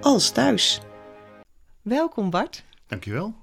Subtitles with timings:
[0.00, 0.80] als thuis.
[1.82, 2.64] Welkom Bart.
[2.86, 3.34] Dankjewel.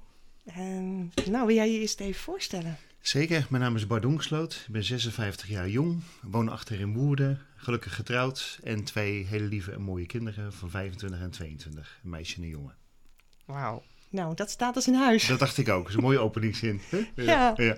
[0.44, 2.76] En, nou, wil jij je eerst even voorstellen?
[3.00, 4.52] Zeker, mijn naam is Bart Dongsloot.
[4.66, 9.72] Ik ben 56 jaar jong, woon achter in Woerden, gelukkig getrouwd en twee hele lieve
[9.72, 12.74] en mooie kinderen van 25 en 22, een meisje en een jongen.
[13.44, 13.82] Wauw.
[14.08, 15.26] Nou, dat staat als een huis.
[15.26, 16.80] Dat dacht ik ook, dat is een mooie openingszin.
[17.16, 17.52] Ja.
[17.56, 17.76] ja.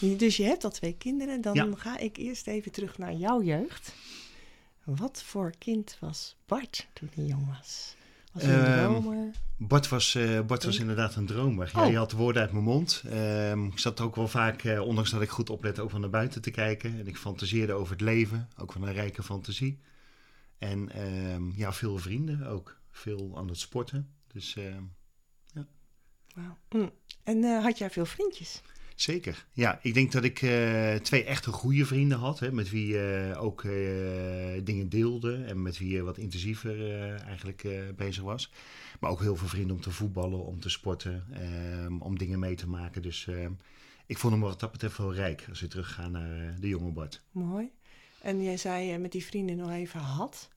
[0.00, 1.40] Dus je hebt al twee kinderen.
[1.40, 1.68] Dan Ja.
[1.76, 3.92] ga ik eerst even terug naar jouw jeugd.
[4.84, 7.96] Wat voor kind was Bart toen hij jong was?
[8.32, 9.30] Was hij een Ehm, dromer?
[9.56, 11.70] Bart was, eh, Bart was inderdaad een dromer.
[11.74, 11.96] Ja, Oh.
[11.96, 13.02] had de woorden uit mijn mond.
[13.10, 16.10] Ehm, ik zat ook wel vaak, eh, ondanks dat ik goed oplette, ook van naar
[16.10, 16.98] buiten te kijken.
[16.98, 19.80] En ik fantaseerde over het leven, ook van een rijke fantasie.
[20.58, 22.76] En ehm, ja, veel vrienden ook.
[22.90, 24.08] Veel aan het sporten.
[24.32, 24.82] Dus ehm,
[26.34, 26.56] Wauw.
[26.68, 26.88] Hm.
[27.24, 28.60] En eh, had jij veel vriendjes?
[29.00, 29.46] Zeker.
[29.52, 32.38] Ja, ik denk dat ik eh, twee echte goede vrienden had.
[32.38, 33.70] Hè, met wie je ook eh,
[34.64, 35.44] dingen deelde.
[35.44, 38.52] En met wie je wat intensiever eigenlijk bezig was.
[39.00, 41.24] Maar ook heel veel vrienden om te voetballen, om te sporten.
[41.32, 43.02] ehm, om dingen mee te maken.
[43.02, 43.52] Dus ehm,
[44.06, 45.46] ik vond hem wat dat betreft wel rijk.
[45.48, 47.22] Als we teruggaan naar de jonge Bart.
[47.30, 47.70] Mooi.
[48.22, 50.48] En jij zei met die vrienden nog even had.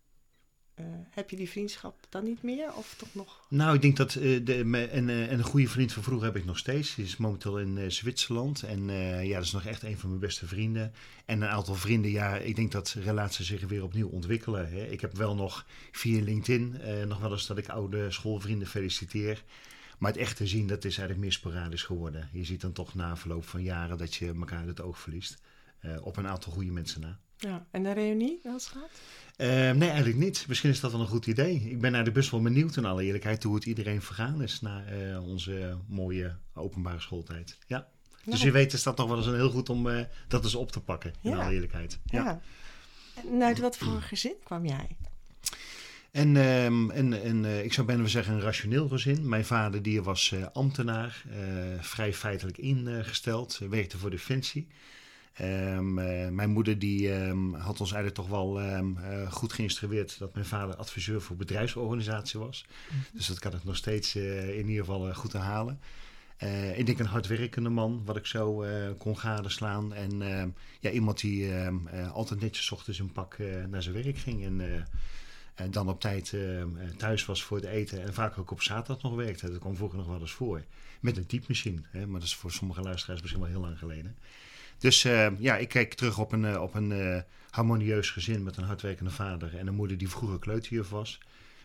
[0.76, 2.74] Eh, heb je die vriendschap dan niet meer?
[2.74, 3.46] Of toch nog?
[3.50, 6.36] Nou, ik denk dat eh, de, en, eh, en een goede vriend van vroeger heb
[6.36, 6.96] ik nog steeds.
[6.96, 8.64] Die is momenteel in Zwitserland.
[8.64, 8.86] En
[9.26, 10.94] ja, dat is nog echt een van mijn beste vrienden.
[11.26, 14.70] En een aantal vrienden, ja, ik denk dat relaties zich weer opnieuw ontwikkelen.
[14.70, 14.86] Hè.
[14.86, 16.78] Ik heb wel nog via LinkedIn
[17.08, 19.44] nog wel eens dat ik oude schoolvrienden feliciteer.
[20.00, 22.30] Maar het echte zien, dat is eigenlijk meer sporadisch geworden.
[22.32, 25.42] Je ziet dan toch na verloop van jaren dat je elkaar uit het oog verliest.
[26.02, 27.20] Op een aantal goede mensen na.
[27.42, 27.66] Ja.
[27.72, 28.90] En de reunie wel eens gehad?
[29.36, 30.46] Eh, nee, eigenlijk niet.
[30.48, 31.56] Misschien is dat wel een goed idee.
[31.56, 34.84] Ik ben eigenlijk best wel benieuwd in alle eerlijkheid hoe het iedereen vergaan is na
[34.86, 37.58] eh, onze mooie openbare schooltijd.
[37.68, 37.88] Ja.
[38.26, 40.56] Dus je weet is dat nog wel eens een heel goed om eh, dat eens
[40.56, 41.38] op te pakken, in Ja.
[41.38, 42.00] alle eerlijkheid.
[42.06, 42.24] Ja.
[42.24, 42.42] Ja.
[43.32, 44.98] En uit wat voor gezin kwam jij?
[46.12, 49.30] En, ehm, en, en eh, ik zou bijna willen zeggen een rationeel gezin.
[49.30, 51.38] Mijn vader die was eh, ambtenaar, eh,
[51.80, 54.68] vrij feitelijk ingesteld, werkte voor Defensie.
[55.34, 60.20] Ehm, eh, mijn moeder die ehm, had ons eigenlijk toch wel ehm, eh, goed geïnstrueerd
[60.20, 62.66] dat mijn vader adviseur voor bedrijfsorganisatie was.
[63.14, 65.80] Dus dat kan ik nog steeds eh, in ieder geval goed herhalen.
[66.76, 68.66] Ik denk een hardwerkende man, wat ik zo
[68.98, 69.94] kon gadeslaan.
[69.94, 70.22] En
[70.80, 71.54] ja, iemand die
[72.14, 73.38] altijd netjes 's ochtends een pak
[73.70, 74.44] naar zijn werk ging.
[74.44, 74.86] En,
[75.56, 76.34] en dan op tijd
[76.98, 78.02] thuis was voor het eten.
[78.02, 79.52] En vaak ook op zaterdag nog werkte.
[79.52, 80.64] Dat kwam vroeger nog wel eens voor.
[81.00, 81.82] Met een typemachine.
[81.92, 82.06] Hè?
[82.08, 84.16] Maar dat is voor sommige luisteraars misschien wel heel lang geleden.
[84.82, 88.58] Dus eh, ja, ik kijk terug op een, eh, op een eh, harmonieus gezin met
[88.58, 91.20] een hardwerkende vader en een moeder die vroeger kleuterjuf was.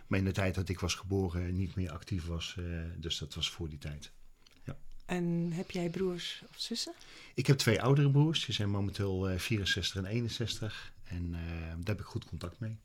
[0.06, 2.55] Maar in de tijd dat ik was geboren niet meer actief was.
[2.59, 2.65] eh,
[2.97, 4.12] dus dat was voor die tijd.
[5.06, 6.94] En heb jij broers of zussen?
[7.34, 8.44] Ik heb twee oudere broers.
[8.44, 10.93] Die zijn momenteel eh, 64 en 61.
[11.05, 12.78] En eh, daar heb ik goed contact mee.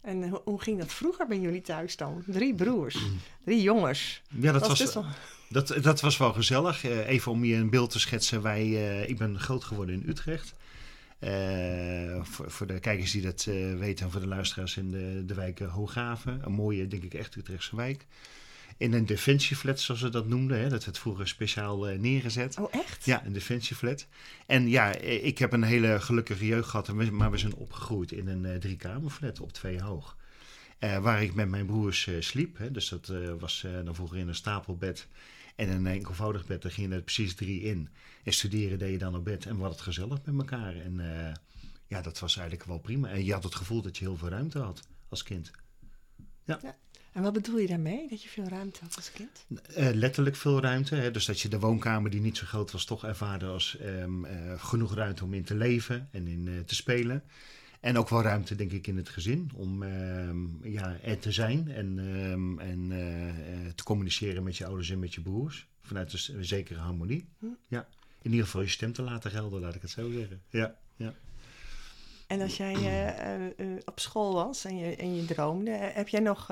[0.00, 2.22] En ho- hoe ging dat vroeger bij jullie thuis dan?
[2.26, 2.98] Drie broers,
[3.44, 4.22] drie jongens.
[4.28, 5.04] Ja, dat was wel...
[5.48, 6.84] dat, dat was wel gezellig.
[6.84, 8.42] Eh, even om je een beeld te schetsen.
[8.42, 10.54] Wij, eh, ik ben groot geworden in Utrecht.
[11.18, 15.22] Eh, voor, voor de kijkers die dat eh, weten en voor de luisteraars in de,
[15.26, 16.40] de wijk eh, Hooghaven.
[16.44, 18.06] Een mooie, denk ik, echt Utrechtse wijk.
[18.80, 20.60] In een defensieflat, zoals ze dat noemden.
[20.60, 20.68] Hè.
[20.68, 22.58] Dat werd vroeger speciaal eh, neergezet.
[22.58, 23.04] Oh, echt?
[23.04, 24.06] Ja, een defensieflat.
[24.46, 28.28] En ja, eh, ik heb een hele gelukkige jeugd gehad, maar we zijn opgegroeid in
[28.28, 30.16] een eh, driekamerflat op twee hoog.
[30.78, 32.58] Waar ik met mijn broers sliep.
[32.58, 32.70] Hè.
[32.70, 35.08] Dus dat was dan vroeger in een stapelbed
[35.56, 36.62] en een enkelvoudig bed.
[36.62, 37.88] Daar gingen er precies drie in.
[38.24, 40.76] En studeren deed je dan op bed en we hadden het gezellig met elkaar.
[40.76, 41.00] En
[41.86, 43.08] ja, dat was eigenlijk wel prima.
[43.08, 45.50] En je had het gevoel dat je heel veel ruimte had als kind.
[47.12, 48.08] En wat bedoel je daarmee?
[48.08, 49.46] Dat je veel ruimte had als kind?
[49.74, 50.94] Eh, letterlijk veel ruimte.
[50.94, 51.10] Hè?
[51.10, 54.64] Dus dat je de woonkamer die niet zo groot was, toch ervaarde als ehm, eh,
[54.64, 57.22] genoeg ruimte om in te leven en in eh, te spelen.
[57.80, 61.70] En ook wel ruimte, denk ik, in het gezin om ehm, ja, er te zijn
[61.70, 62.88] en, ehm, en
[63.74, 65.68] te communiceren met je ouders en met je broers.
[65.82, 67.28] Vanuit een zekere harmonie.
[67.38, 67.46] Hm.
[67.68, 67.88] Ja.
[68.22, 70.40] In ieder geval je stem te laten gelden, laat ik het zo zeggen.
[70.50, 71.14] Ja, ja.
[72.30, 76.08] En als jij eh, eh, eh, op school was en je, en je droomde, heb
[76.08, 76.50] jij nog,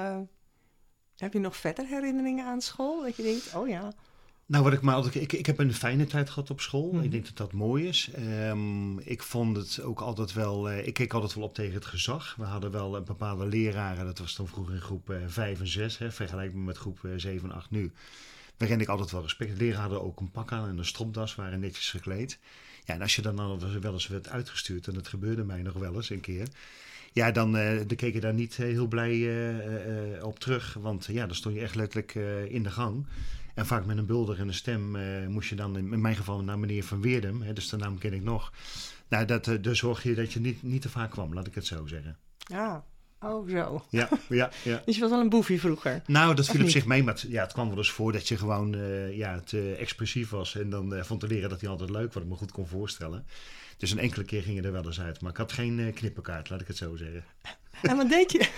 [1.17, 3.03] heb je nog verder herinneringen aan school?
[3.03, 3.93] Dat je denkt, oh ja,
[4.47, 5.15] Nou, wat ik maar altijd.
[5.15, 6.93] Ik, ik heb een fijne tijd gehad op school.
[6.93, 7.03] Mhm.
[7.03, 8.11] Ik denk dat dat mooi is.
[8.15, 10.71] Ehm, ik vond het ook altijd wel.
[10.71, 12.35] ik keek altijd wel op tegen het gezag.
[12.37, 14.05] We hadden wel een bepaalde leraren.
[14.05, 15.99] Dat was dan vroeger in groep eh 5 en 6.
[15.99, 17.93] Hè, vergelijkbaar met groep eh, 7 en 8 nu.
[18.57, 19.51] Waarin ik altijd wel respect.
[19.51, 22.39] De leraren hadden ook een pak aan en een stropdas, waren netjes gekleed.
[22.89, 25.95] Ja, en als je dan, wel eens werd uitgestuurd, en dat gebeurde mij nog wel
[25.95, 26.49] eens een keer.
[27.13, 29.13] Ja, dan, eh, dan keek je daar niet eh, heel blij
[30.17, 30.75] eh, op terug.
[30.75, 32.15] Want ja, dan stond je echt letterlijk
[32.51, 33.07] in de gang.
[33.55, 34.97] En vaak met een bulder en een stem
[35.31, 37.43] moest je dan, in, mijn geval, naar meneer Van Weerdem.
[37.43, 38.53] Hè, dus de naam ken ik nog.
[39.09, 41.67] Nou, dat, dus zorg je dat je niet, niet te vaak kwam, laat ik het
[41.67, 42.17] zo zeggen.
[42.39, 42.85] Ja,
[43.21, 43.85] oh zo.
[43.91, 44.83] Ja, ja, ja.
[44.87, 46.03] Dus je was wel een boefie vroeger.
[46.07, 48.29] Nou, dat viel op zich mee, maar het, ja, het kwam wel eens voor dat
[48.29, 50.55] je gewoon eh, ja, te expressief was.
[50.55, 52.67] En dan eh, vond de leraar dat hij altijd leuk, wat ik me goed kon
[52.67, 53.27] voorstellen.
[53.77, 55.21] Dus een enkele keer ging je er wel eens uit.
[55.21, 57.25] Maar ik had geen eh, knippenkaart, laat ik het zo zeggen.
[57.83, 58.49] En wat deed je?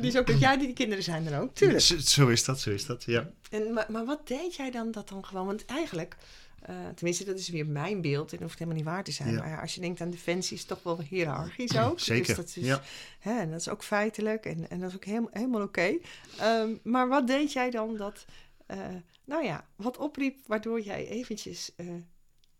[0.00, 1.80] Is ook dat jij die kinderen zijn er ook, tuurlijk.
[1.80, 3.30] Zo, zo is dat, zo is dat, ja.
[3.50, 5.46] En, maar, maar wat deed jij dan dat dan gewoon?
[5.46, 6.16] Want eigenlijk,
[6.62, 9.32] eh, tenminste dat is weer mijn beeld en dat hoeft helemaal niet waar te zijn.
[9.32, 9.38] Ja.
[9.38, 12.00] Maar als je denkt aan defensie is het toch wel hiërarchisch ook.
[12.00, 12.82] Zeker, Dus dat is, ja.
[13.18, 15.96] hè, en dat is ook feitelijk en, en dat is ook helemaal, helemaal oké.
[16.38, 18.24] Ehm, maar wat deed jij dan dat,
[18.66, 18.78] eh,
[19.24, 21.86] nou ja, wat opriep waardoor jij eventjes eh,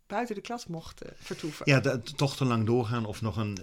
[0.06, 1.70] buiten de klas mocht vertoeven?
[1.70, 3.58] Ja, dat- toch te lang doorgaan of nog een,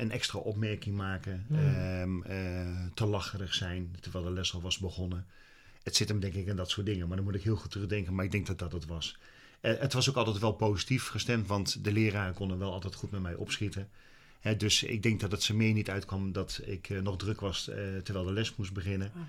[0.00, 1.44] een extra opmerking maken.
[1.48, 1.58] Hmm.
[1.58, 5.26] ehm, eh, te lacherig zijn, terwijl de les al was begonnen.
[5.82, 7.70] Het zit hem denk ik in dat soort dingen, maar dan moet ik heel goed
[7.70, 8.14] terugdenken.
[8.14, 9.18] Maar ik denk dat dat het was.
[9.60, 13.10] Eh, het was ook altijd wel positief gestemd, want de leraren konden wel altijd goed
[13.10, 13.88] met mij opschieten.
[14.40, 17.40] Hè, dus ik denk dat het ze meer niet uitkwam dat ik eh, nog druk
[17.40, 19.12] was eh, terwijl de les moest beginnen.
[19.14, 19.22] Ah.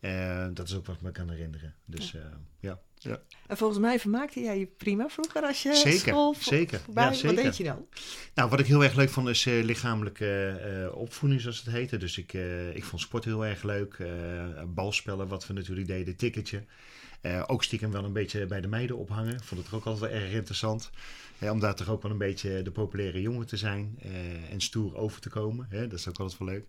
[0.00, 1.74] Eh, dat is ook wat ik me kan herinneren.
[1.84, 2.20] Dus eh,
[2.60, 2.80] ja.
[2.98, 3.20] ja.
[3.46, 6.80] En volgens mij vermaakte jij je prima vroeger als je Zeker, school zeker.
[6.80, 7.04] voorbij.
[7.04, 7.34] Ja, zeker.
[7.34, 7.86] Wat deed je dan?
[8.34, 10.46] Nou, wat ik heel erg leuk vond is eh, lichamelijke
[10.90, 11.96] eh, opvoeding, zoals het heette.
[11.96, 13.94] Dus ik, eh, ik vond sport heel erg leuk.
[13.94, 14.08] eh,
[14.66, 16.64] balspellen, wat we natuurlijk deden, ticketje.
[17.20, 19.42] Eh, ook stiekem wel een beetje bij de meiden ophangen.
[19.42, 20.90] Vond het ook altijd wel erg interessant.
[21.40, 23.98] Om daar toch ook wel een beetje de populaire jongen te zijn.
[24.02, 25.66] eh, en stoer over te komen.
[25.70, 26.66] Dat is ook altijd wel leuk.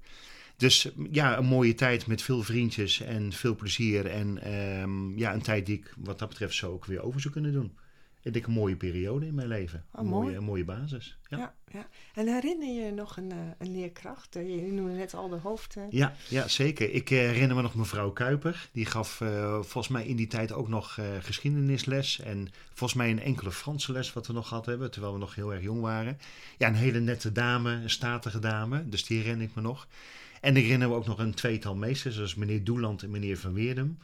[0.57, 4.05] Dus ja, een mooie tijd met veel vriendjes en veel plezier.
[4.05, 7.33] En ehm, ja, een tijd die ik wat dat betreft zo ook weer over zou
[7.33, 7.71] kunnen doen.
[8.21, 9.85] Ik denk een mooie periode in mijn leven.
[9.91, 10.23] Oh, een, mooi.
[10.23, 11.17] mooie, een mooie basis.
[11.29, 11.37] Ja.
[11.37, 11.55] Ja.
[11.71, 14.35] Ja, En herinner je nog een, eh, een leerkracht?
[14.35, 15.75] Eh, Je noemde net al de hoofd.
[15.75, 15.83] eh.
[15.89, 16.93] Ja, ja, zeker.
[16.93, 18.69] Ik eh, herinner me nog mevrouw Kuiper.
[18.73, 19.09] Die gaf
[19.59, 22.19] volgens mij in die tijd ook nog geschiedenisles.
[22.19, 24.91] En volgens mij een enkele Franse les wat we nog gehad hebben.
[24.91, 26.17] Terwijl we nog heel erg jong waren.
[26.57, 28.89] Ja, een hele nette dame, een statige dame.
[28.89, 29.87] Dus die herinner ik me nog.
[30.41, 32.15] En ik herinner me ook nog een tweetal meesters.
[32.15, 33.97] Zoals meneer Doeland en meneer Van Weerdem.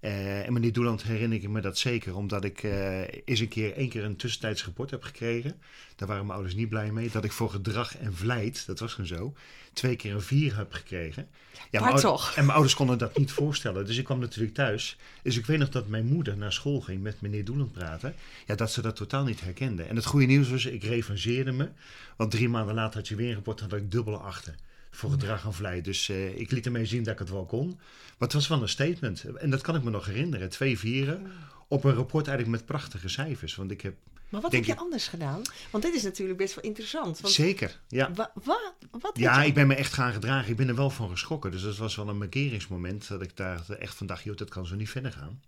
[0.00, 2.16] Eh, en meneer Doeland herinner ik me dat zeker.
[2.16, 5.60] Omdat ik eh, eens een keer, één keer een tussentijds rapport heb gekregen.
[5.96, 7.10] Daar waren mijn ouders niet blij mee.
[7.10, 9.34] Dat ik voor gedrag en vlijt, dat was gewoon zo,
[9.72, 11.28] twee keer een vier heb gekregen.
[11.70, 12.34] Ja, maar toch.
[12.34, 13.86] En mijn ouders konden dat niet voorstellen.
[13.86, 14.96] Dus ik kwam natuurlijk thuis.
[15.22, 18.14] Dus ik weet nog dat mijn moeder naar school ging met meneer Doeland praten.
[18.46, 19.82] Ja, dat ze dat totaal niet herkende.
[19.82, 21.68] En het goede nieuws was, ik revancheerde me.
[22.16, 24.56] Want drie maanden later had je weer een rapport, had ik dubbele achten.
[24.96, 25.84] Voor gedrag en vlijt.
[25.84, 27.66] Dus eh, ik liet ermee zien dat ik het wel kon.
[27.68, 29.24] Maar het was wel een statement.
[29.24, 30.48] En dat kan ik me nog herinneren.
[30.48, 31.32] Twee vieren
[31.68, 33.54] op een rapport eigenlijk met prachtige cijfers.
[33.54, 33.94] Want ik heb...
[34.28, 35.42] Maar wat heb je ik- anders gedaan?
[35.70, 37.20] Want dit is natuurlijk best wel interessant.
[37.20, 38.12] Want Zeker, ja.
[38.14, 40.50] wa, wa- wat Ja, ik ben me echt gaan gedragen.
[40.50, 41.50] Ik ben er wel van geschrokken.
[41.50, 44.66] Dus dat was wel een markeringsmoment dat ik daar echt van dacht, joh, dat kan
[44.66, 45.40] zo niet verder gaan.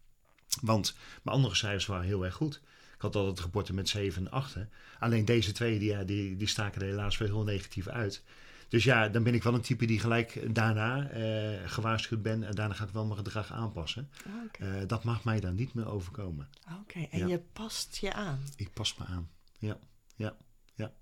[0.61, 2.61] Want mijn andere cijfers waren heel erg goed.
[2.95, 4.57] Ik had altijd rapporten met 7 en 8.
[4.99, 8.23] Alleen deze twee, die, ja, die, die staken er helaas wel heel negatief uit.
[8.69, 12.43] Dus ja, dan ben ik wel een type die gelijk daarna eh, gewaarschuwd ben.
[12.43, 14.11] En daarna ga ik wel mijn gedrag aanpassen.
[14.27, 16.49] Ah, Eh, dat mag mij dan niet meer overkomen.
[16.81, 17.27] Oké, en ja.
[17.27, 18.41] je past je aan.
[18.57, 19.31] Ik pas me aan.
[19.59, 19.79] Ja,
[20.17, 20.37] ja,
[20.75, 20.93] ja.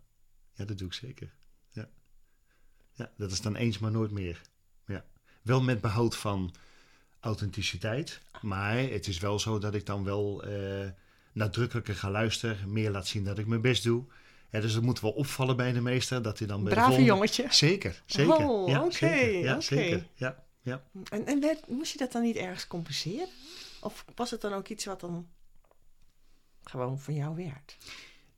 [0.53, 1.35] Ja, dat doe ik zeker.
[1.71, 1.89] Ja.
[2.93, 4.41] Ja, dat is dan eens, maar nooit meer.
[4.87, 5.05] Ja.
[5.43, 6.55] Wel met behoud van
[7.21, 8.21] authenticiteit.
[8.43, 10.89] Maar het is wel zo dat ik dan wel eh,
[11.33, 12.73] nadrukkelijker ga luisteren.
[12.73, 14.05] Meer laat zien dat ik mijn best doe.
[14.51, 16.23] Ja, dus het moet wel opvallen bij de meester.
[16.23, 17.47] Dat hij dan bij de Brave volgende- jongetje.
[17.51, 18.35] Zeker, zeker.
[18.49, 19.39] Oh, ja, oké, zeker.
[19.39, 20.07] Ja, zeker.
[20.15, 20.83] Ja, ja.
[21.11, 23.29] En, en werd- moest je dat dan niet ergens compenseren?
[23.81, 25.27] Of was het dan ook iets wat dan
[26.65, 27.77] gewoon van jou werd?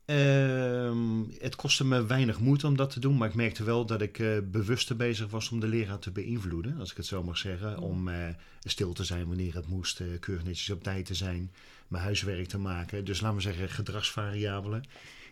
[0.05, 4.01] Ehm, het kostte me weinig moeite om dat te doen, maar ik merkte wel dat
[4.01, 7.39] ik eh, bewuster bezig was om de leraar te beïnvloeden, als ik het zo mag
[7.39, 7.79] zeggen.
[7.79, 8.29] Om eh,
[8.63, 11.53] stil te zijn wanneer het moest, eh, keurig netjes op tijd te zijn,
[11.89, 13.05] mijn huiswerk te maken.
[13.05, 14.85] Dus laten we zeggen gedragsvariabelen.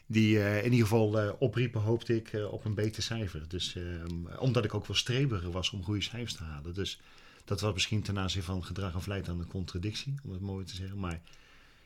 [0.07, 3.49] Die eh, in ieder geval eh, opriepen, hoopte ik, eh, op een beter cijfer.
[3.49, 6.75] Dus, ehm, omdat ik ook wel strebiger was om goede cijfers te halen.
[6.75, 7.01] Dus
[7.45, 10.65] dat was misschien ten aanzien van gedrag en vlijt dan een contradictie, om het mooi
[10.65, 10.99] te zeggen.
[10.99, 11.21] Maar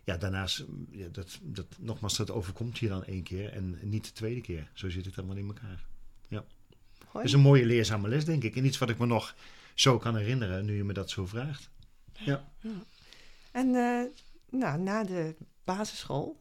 [0.05, 4.13] ja, daarnaast, ja, dat, dat, nogmaals, dat overkomt je dan één keer en niet de
[4.13, 4.71] tweede keer.
[4.73, 5.89] Zo zit het wel in elkaar.
[7.11, 7.25] Hoi.
[7.25, 8.57] Het is een mooie leerzame les, denk ik.
[8.57, 9.35] En iets wat ik me nog
[9.75, 11.71] zo kan herinneren, nu je me dat zo vraagt.
[12.13, 12.49] Ja.
[13.51, 14.03] En eh,
[14.51, 15.35] nou, na de
[15.65, 16.41] basisschool,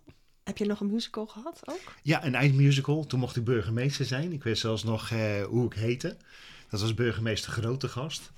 [0.50, 1.94] heb je nog een musical gehad ook?
[2.02, 3.06] Ja, een eindmusical.
[3.06, 4.34] Toen mocht ik burgemeester zijn.
[4.34, 6.18] Ik weet zelfs nog eh, hoe ik heette.
[6.70, 8.32] Dat was burgemeester Grote Gast.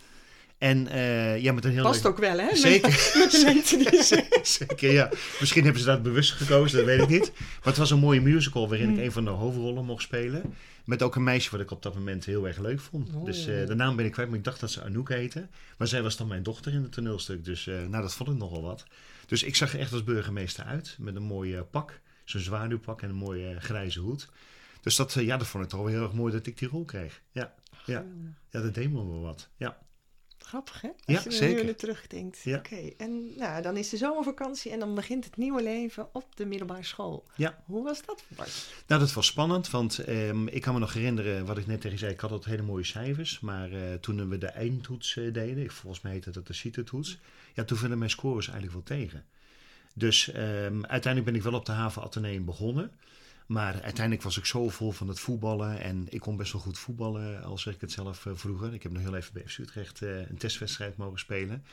[0.58, 2.56] En uh, ja, met een heel Past ook wel, hè?
[2.56, 2.90] Zeker.
[3.20, 4.40] Met, de mensen die...
[4.68, 5.10] Zeker, ja.
[5.40, 7.32] Misschien hebben ze dat bewust gekozen, dat weet ik niet.
[7.36, 10.56] Maar het was een mooie musical waarin ik een van de hoofdrollen mocht spelen.
[10.86, 13.10] Met ook een meisje wat ik op dat moment heel erg leuk vond.
[13.16, 13.26] Oh.
[13.26, 15.48] Dus uh, de naam ben ik kwijt, maar ik dacht dat ze Anouk heette.
[15.78, 17.46] Maar zij was dan mijn dochter in het toneelstuk.
[17.46, 18.86] Dus uh, nou, dat vond ik nogal wat.
[19.32, 20.96] Dus ik zag er echt als burgemeester uit.
[21.00, 24.30] Met een mooi pak, zo'n zwaluwpak en een mooie grijze hoed.
[24.82, 26.86] Dus dat, ja, dat vond ik toch wel heel erg mooi dat ik die rol
[26.86, 27.22] kreeg.
[27.32, 27.54] Ja,
[27.86, 28.06] ja.
[28.50, 29.50] ja dat deed me wel wat.
[29.56, 29.78] Ja.
[30.46, 30.88] Grappig, hè?
[30.88, 31.66] Als ja, je er zeker.
[31.66, 32.42] nu terugdenkt.
[32.44, 32.58] Ja.
[32.58, 36.46] Oké, en nou, dan is de zomervakantie en dan begint het nieuwe leven op de
[36.46, 37.28] middelbare school.
[37.36, 37.64] Ja.
[37.66, 38.48] Hoe was dat voor?
[38.88, 41.92] Nou, dat was spannend, want um, ik kan me nog herinneren wat ik net tegen
[41.92, 42.12] je zei.
[42.12, 46.02] Ik had altijd hele mooie cijfers, maar uh, toen we de eindtoets uh, deden, volgens
[46.02, 47.18] mij heette dat de CITO-toets,
[47.54, 49.26] ja, toen vielen mijn scores eigenlijk wel tegen.
[49.94, 52.92] Dus um, uiteindelijk ben ik wel op de haven Atheneum begonnen.
[53.52, 55.80] Maar uiteindelijk was ik zo vol van het voetballen.
[55.80, 58.74] En ik kon best wel goed voetballen, als ik het zelf uh, vroeger.
[58.74, 61.66] Ik heb nog heel even bij FC Utrecht uh, een testwedstrijd mogen spelen.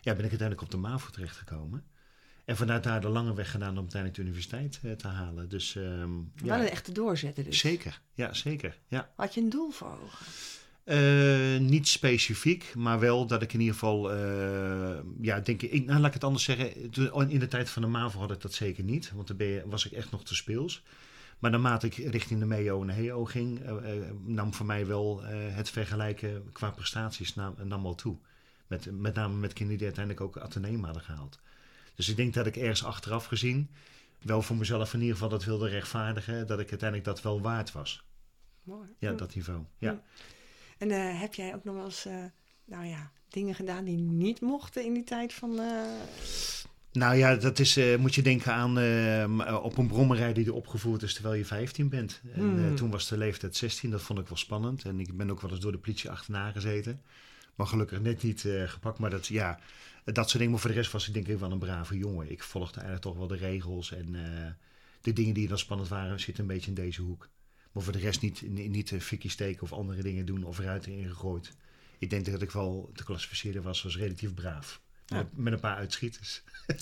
[0.00, 1.84] Ja, ben ik uiteindelijk op de MAVO terechtgekomen.
[2.44, 5.48] En vanuit daar de lange weg gedaan om uiteindelijk de universiteit uh, te halen.
[5.48, 6.60] Dus, um, ja.
[6.60, 7.58] een echte doorzetten dus.
[7.58, 8.78] Zeker, ja, zeker.
[8.88, 9.10] Ja.
[9.16, 10.26] Had je een doel voor ogen?
[10.84, 15.98] Uh, niet specifiek, maar wel dat ik in ieder geval, uh, ja, denk ik, nou,
[15.98, 16.92] laat ik het anders zeggen.
[17.28, 19.86] In de tijd van de MAVO had ik dat zeker niet, want dan je, was
[19.86, 20.82] ik echt nog te speels.
[21.38, 23.92] Maar naarmate ik richting de MEO en de HEO ging, uh,
[24.24, 28.16] nam voor mij wel het vergelijken qua prestaties nam, nam wel toe.
[28.66, 31.38] Met, met name met kinderen die uiteindelijk ook Atheneum hadden gehaald.
[31.94, 33.70] Dus ik denk dat ik ergens achteraf gezien
[34.24, 37.72] wel voor mezelf in ieder geval dat wilde rechtvaardigen, dat ik uiteindelijk dat wel waard
[37.72, 38.04] was.
[38.62, 38.88] Mooi.
[38.98, 39.64] Ja, dat niveau.
[39.78, 39.90] Ja.
[39.90, 40.02] ja.
[40.78, 42.24] En uh, heb jij ook nog wel eens, uh,
[42.64, 45.60] nou ja, dingen gedaan die niet mochten in die tijd van...
[45.60, 45.84] Uh...
[46.94, 50.54] Nou ja, dat is, uh, moet je denken aan uh, op een brommerij die er
[50.54, 52.20] opgevoerd is terwijl je 15 bent.
[52.32, 52.76] En uh, Hmm.
[52.76, 54.84] toen was de leeftijd 16, dat vond ik wel spannend.
[54.84, 57.00] En ik ben ook wel eens door de politie achterna gezeten.
[57.54, 58.98] Maar gelukkig net niet eh, gepakt.
[58.98, 59.58] Maar dat, ja,
[60.04, 60.50] dat soort dingen.
[60.50, 62.30] Maar voor de rest was ik denk ik wel een brave jongen.
[62.30, 63.92] Ik volgde eigenlijk toch wel de regels.
[63.92, 64.50] En eh,
[65.00, 67.28] de dingen die dan spannend waren, zitten een beetje in deze hoek.
[67.72, 71.52] Maar voor de rest niet, niet fikkie steken of andere dingen doen of eruit ingegooid.
[71.98, 74.80] Ik denk dat ik wel te klassificeren was als relatief braaf.
[75.06, 75.28] Ja.
[75.34, 76.42] Met, een paar uitschieters.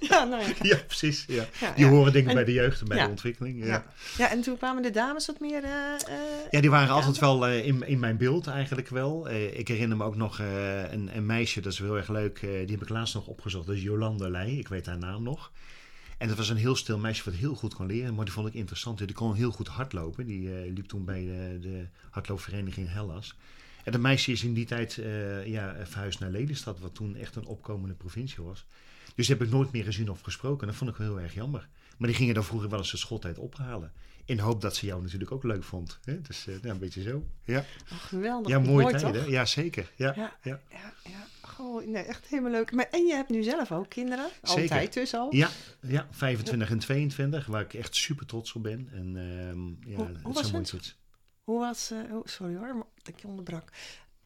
[0.00, 0.52] Ja, nou ja.
[0.62, 1.24] Ja, precies.
[1.28, 1.46] Ja.
[1.76, 3.58] Die horen dingen En- bij de jeugd en bij de ontwikkeling.
[3.58, 3.66] Ja.
[3.66, 3.84] Ja.
[4.18, 5.64] ja, en toen kwamen de dames wat meer...
[5.64, 6.18] eh, eh,
[6.50, 9.30] Ja, die waren altijd wel eh, in, in mijn beeld eigenlijk wel.
[9.30, 12.40] Ik herinner me ook nog een, een meisje, dat is heel erg leuk.
[12.40, 13.66] die heb ik laatst nog opgezocht.
[13.66, 15.52] Dat is Jolanda Leij, ik weet haar naam nog.
[16.18, 18.14] En dat was een heel stil meisje wat heel goed kon leren.
[18.14, 18.98] Maar die vond ik interessant.
[18.98, 20.26] Die kon heel goed hardlopen.
[20.26, 23.36] Die liep toen bij de, de hardloopvereniging Hellas.
[23.86, 26.78] En dat meisje is in die tijd eh, ja, verhuisd naar Lelystad.
[26.78, 28.66] Wat toen echt een opkomende provincie was.
[29.14, 30.66] Dus heb ik nooit meer gezien of gesproken.
[30.66, 31.68] Dat vond ik wel heel erg jammer.
[31.98, 33.92] Maar die gingen dan vroeger wel eens de schooltijd ophalen.
[34.24, 35.98] In hoop dat ze jou natuurlijk ook leuk vond.
[36.04, 36.22] Hè?
[36.22, 37.24] Dus eh, ja, een beetje zo.
[37.44, 37.58] Ja,
[37.92, 38.50] oh, geweldig.
[38.50, 39.22] ja mooie Mooi, tijden.
[39.22, 39.30] toch?
[39.30, 39.90] Ja, zeker.
[39.96, 40.36] Ja, Ja.
[40.42, 40.60] ja.
[40.70, 41.26] Ja, ja.
[41.40, 42.72] Goh, nee, echt helemaal leuk.
[42.72, 44.28] Maar, en je hebt nu zelf ook kinderen?
[44.42, 44.62] Zeker.
[44.70, 45.34] Altijd dus al?
[45.34, 45.48] Ja,
[45.80, 48.88] ja, 25 en 22, waar ik echt super trots op ben.
[48.92, 50.96] En ehm, ja, Hoe- hoe was het?
[51.44, 51.92] Hoe was...
[52.10, 53.70] hoe- sorry hoor, ik onderbrak.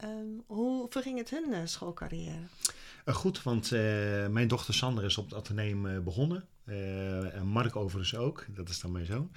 [0.01, 2.47] Ehm, hoe verging het hun eh, schoolcarrière?
[3.05, 3.81] Eh, goed, want eh,
[4.27, 6.45] mijn dochter Sander is op het ateneum begonnen.
[7.35, 9.31] En Mark overigens ook, dat is dan mijn zoon.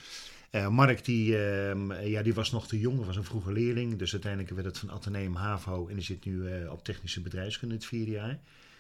[0.70, 3.96] Mark die, ehm, ja, die was nog te jong, was een vroege leerling.
[3.96, 7.86] Dus uiteindelijk werd het van ateneum HAVO en die zit nu op technische bedrijfskunde het
[7.86, 8.40] vierde jaar.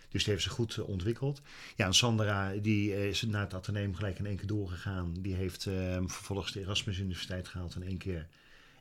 [0.10, 1.42] Dus die heeft zich goed ontwikkeld.
[1.76, 5.14] Ja, Sandra die is naar het ateneum gelijk in één keer doorgegaan.
[5.20, 8.28] Die heeft ehm, vervolgens de Erasmus Universiteit gehaald in één keer.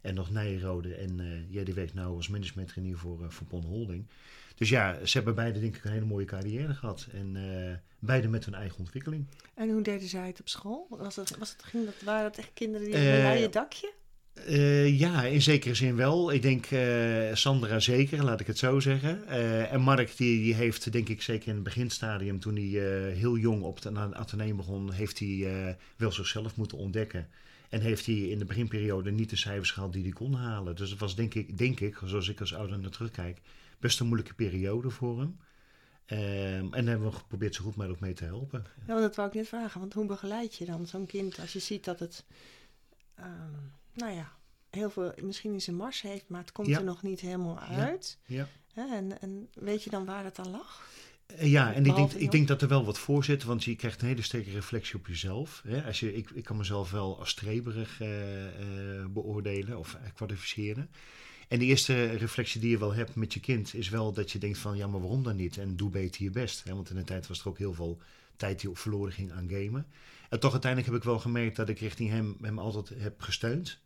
[0.02, 0.94] En nog Nijrode.
[0.94, 4.06] En eh, ja, die werkt nu als managementtrainier voor, eh, voor Pon Holding.
[4.54, 7.06] Dus ja, ze hebben beide denk ik een hele mooie carrière gehad.
[7.12, 9.26] En eh, beide met hun eigen ontwikkeling.
[9.54, 10.86] En hoe deden zij het op school?
[10.90, 13.92] Was het, was het, ging dat, waren het echt kinderen die een leien dakje?
[14.86, 16.32] Ja, in zekere zin wel.
[16.32, 16.66] Ik denk
[17.36, 19.26] Sandra zeker, laat ik het zo zeggen.
[19.68, 23.62] En Mark die, die heeft denk ik zeker in het beginstadium, toen hij heel jong
[23.62, 27.28] op het ateneum begon, heeft hij wel zichzelf moeten ontdekken.
[27.72, 30.76] En heeft hij in de beginperiode niet de cijfers gehaald die hij kon halen.
[30.76, 33.40] Dus het was denk ik, denk ik, zoals ik als ouder naar terugkijk,
[33.78, 35.38] best een moeilijke periode voor hem.
[36.06, 38.64] Ehm, en hebben we geprobeerd zo goed mogelijk mee te helpen.
[38.78, 39.80] Ja, want dat wou ik net vragen.
[39.80, 42.24] Want hoe begeleid je dan zo'n kind als je ziet dat het,
[43.14, 43.52] ehm,
[43.94, 44.32] nou ja,
[44.70, 46.78] heel veel misschien in zijn mars heeft, maar het komt Ja.
[46.78, 48.18] er nog niet helemaal uit.
[48.26, 48.48] Ja.
[48.72, 50.88] Hè, En, en weet je dan waar het aan lag?
[51.26, 53.76] Eh, Ja, en ik denk, ik denk dat er wel wat voor zit, want je
[53.76, 55.62] krijgt een hele sterke reflectie op jezelf.
[55.66, 55.84] Hè?
[55.84, 60.90] Als je, ik, ik kan mezelf wel als streberig eh, eh, beoordelen of kwalificeren.
[61.48, 64.38] En de eerste reflectie die je wel hebt met je kind is wel dat je
[64.38, 65.56] denkt van ja, maar waarom dan niet?
[65.56, 66.64] En doe beter je best.
[66.64, 66.74] Hè?
[66.74, 67.98] Want in de tijd was er ook heel veel
[68.36, 69.86] tijd die op verloren ging aan gamen.
[70.28, 73.80] En toch uiteindelijk heb ik wel gemerkt dat ik richting hem, hem altijd heb gesteund.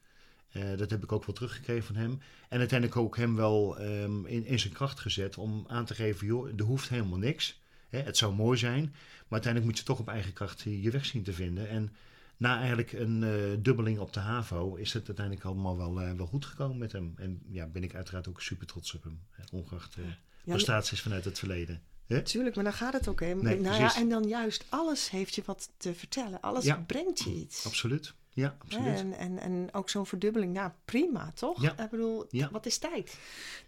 [0.53, 2.21] Uh, dat heb ik ook wel teruggekregen van hem.
[2.49, 6.27] En uiteindelijk ook hem wel um, in, in zijn kracht gezet om aan te geven,
[6.27, 7.61] joh, er hoeft helemaal niks.
[7.89, 11.07] Hè, het zou mooi zijn, maar uiteindelijk moet je toch op eigen kracht je weg
[11.07, 11.69] zien te vinden.
[11.69, 11.95] En
[12.37, 16.27] na eigenlijk een uh, dubbeling op de HAVO is het uiteindelijk allemaal wel, uh, wel
[16.27, 17.13] goed gekomen met hem.
[17.17, 19.21] En ja, ben ik uiteraard ook super trots op hem,
[19.53, 21.83] ongeacht ja, prestaties vanuit het verleden.
[22.25, 23.21] Tuurlijk, maar dan gaat het ook.
[23.21, 23.35] Hè?
[23.35, 26.41] Nee, nou ja, en dan juist alles heeft je wat te vertellen.
[26.41, 27.67] Alles brengt je iets.
[27.67, 28.15] Absoluut.
[28.37, 28.99] Ja, absoluut.
[28.99, 31.63] En, en, en ook zo'n verdubbeling, nou prima, toch?
[31.63, 31.79] Ja.
[31.85, 32.49] Ik bedoel, ja.
[32.53, 33.19] wat is tijd?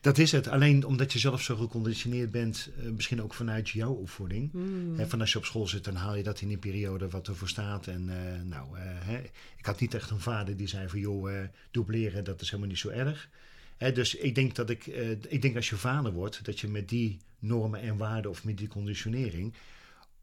[0.00, 0.48] Dat is het.
[0.48, 4.52] Alleen omdat je zelf zo geconditioneerd bent, uh, misschien ook vanuit jouw opvoeding.
[4.52, 5.08] Mm.
[5.08, 7.48] Van als je op school zit, dan haal je dat in die periode wat ervoor
[7.48, 7.86] staat.
[7.86, 9.18] En uh, nou, uh, hè,
[9.56, 12.78] ik had niet echt een vader die zei van, joh, dubleren, dat is helemaal niet
[12.78, 13.28] zo erg.
[13.76, 14.86] Hè, dus ik denk dat ik,
[15.28, 18.58] ik denk als je vader wordt, dat je met die normen en waarden of met
[18.58, 19.54] die conditionering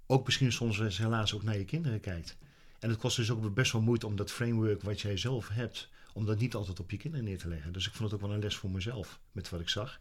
[0.07, 2.37] ook misschien soms helaas ook naar je kinderen kijkt.
[2.79, 5.89] En het kost dus ook best wel moeite om dat framework wat jij zelf hebt,
[6.13, 7.73] om dat niet altijd op je kinderen neer te leggen.
[7.73, 9.99] Dus ik vond het ook wel een les voor mezelf, met wat ik zag.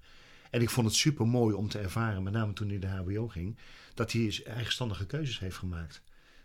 [0.51, 3.29] En ik vond het super mooi om te ervaren, met name toen hij de HBO
[3.29, 3.59] ging,
[3.95, 6.03] dat hij eigenstandige keuzes heeft gemaakt.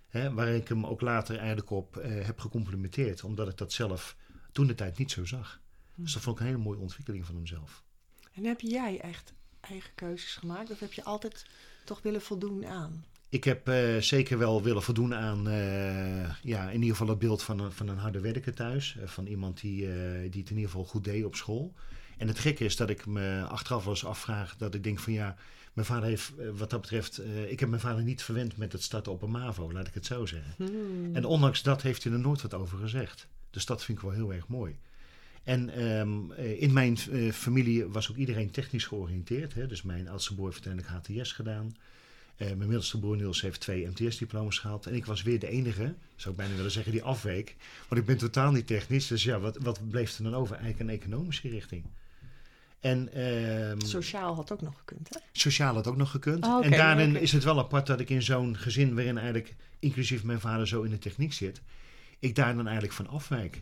[0.08, 4.16] Hè, waar ik hem ook later eigenlijk op eh, heb gecomplimenteerd, omdat ik dat zelf
[4.52, 5.62] toen de tijd niet zo zag.
[5.96, 6.02] Hm.
[6.02, 7.84] Dus dat vond ik een hele mooie ontwikkeling van hemzelf.
[8.34, 10.72] En heb jij echt eigen keuzes gemaakt?
[10.72, 11.46] Of heb je altijd
[11.86, 13.06] toch willen voldoen aan?
[13.30, 17.44] Ik heb uh, zeker wel willen voldoen aan uh, ja, in ieder geval het beeld
[17.44, 18.96] van een, van een harde werker thuis.
[19.00, 19.88] Uh, van iemand die,
[20.30, 21.74] die het in ieder geval goed deed op school.
[22.18, 25.14] En het gekke is dat ik me achteraf wel eens afvraag dat ik denk van
[25.14, 25.36] ja,
[25.74, 29.12] mijn vader heeft wat dat betreft, ik heb mijn vader niet verwend met het starten
[29.12, 30.54] op een MAVO, laat ik het zo zeggen.
[30.58, 31.16] Hmm.
[31.16, 33.28] En ondanks dat heeft hij er nooit wat over gezegd.
[33.50, 34.78] Dus dat vind ik wel heel erg mooi.
[35.44, 36.98] En um, in mijn
[37.34, 39.54] familie was ook iedereen technisch georiënteerd.
[39.54, 39.68] Hè?
[39.68, 41.76] Dus mijn oudste broer heeft uiteindelijk HTS gedaan.
[42.40, 44.86] Uh, mijn middelste broer Niels heeft twee MTS-diploma's gehaald.
[44.86, 47.56] En ik was weer de enige, zou ik bijna willen zeggen, die afweek.
[47.88, 49.08] Want ik ben totaal niet technisch.
[49.08, 50.56] Dus ja, wat, wat bleef er dan over?
[50.56, 51.86] Eigenlijk een economische richting.
[52.80, 55.20] En, uh, Sociaal had ook nog gekund, hè?
[55.32, 56.46] Sociaal had ook nog gekund.
[56.46, 58.96] Oh, en daarin is het wel apart dat ik in zo'n gezin...
[58.96, 61.62] waarin eigenlijk inclusief mijn vader zo in de techniek zit...
[62.20, 63.62] ik daar dan eigenlijk van afwijk.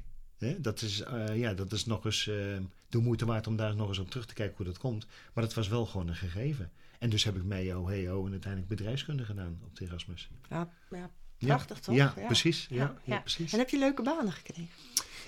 [0.57, 2.35] Dat, is, uh, ja, dat is nog eens uh,
[2.89, 5.07] de moeite waard om daar nog eens op terug te kijken hoe dat komt.
[5.33, 6.71] Maar dat was wel gewoon een gegeven.
[6.99, 10.29] En dus heb ik MEO, HEO en uiteindelijk bedrijfskunde gedaan op de Erasmus.
[10.49, 11.95] Ja, ja prachtig toch?
[11.95, 13.53] Ja, Precies, ja, precies.
[13.53, 14.69] En heb je leuke banen gekregen?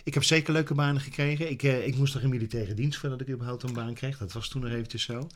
[0.04, 1.50] Ik heb zeker leuke banen gekregen.
[1.50, 4.18] Ik, uh, ik moest nog in militaire dienst voordat ik überhaupt een baan kreeg.
[4.18, 5.28] Dat was toen nog eventjes zo.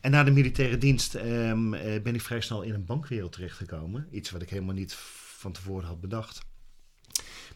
[0.00, 4.06] En na de militaire dienst um, ben ik vrij snel in een bankwereld terechtgekomen.
[4.10, 4.94] Iets wat ik helemaal niet
[5.36, 6.40] van tevoren had bedacht.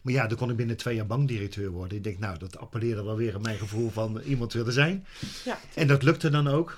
[0.01, 1.97] Maar ja, dan kon ik binnen twee jaar bankdirecteur worden.
[1.97, 5.05] Ik denk, nou, dat appelleerde wel weer aan mijn gevoel van iemand willen zijn.
[5.45, 6.77] Ja, en dat lukte dan ook.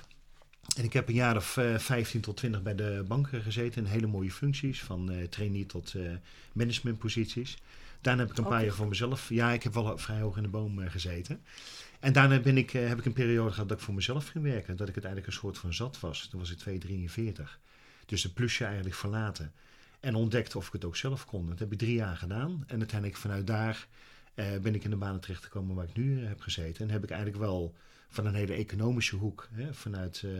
[0.76, 3.84] En ik heb een jaar of uh, eh, 15 tot 20 bij de banken gezeten
[3.84, 6.10] in hele mooie functies, van uh, trainee tot uh,
[6.52, 7.58] managementposities.
[8.00, 10.42] Daarna heb ik een paar jaar voor mezelf, ja, ik heb wel vrij hoog in
[10.42, 11.42] de boom gezeten.
[12.00, 14.76] En daarna ben ik, heb ik een periode gehad dat ik voor mezelf ging werken,
[14.76, 16.26] dat ik het eigenlijk een soort van zat was.
[16.26, 17.58] Toen was ik 2,43.
[18.06, 19.52] Dus de plusje eigenlijk verlaten.
[20.00, 21.48] En ontdekte of ik het ook zelf kon.
[21.48, 22.64] Dat heb ik drie jaar gedaan.
[22.66, 23.86] En uiteindelijk vanuit daar
[24.34, 26.86] ben ik in de banen terechtgekomen waar ik nu heb gezeten.
[26.86, 27.74] En heb ik eigenlijk wel
[28.12, 30.32] van een hele economische hoek, hè, vanuit, uh,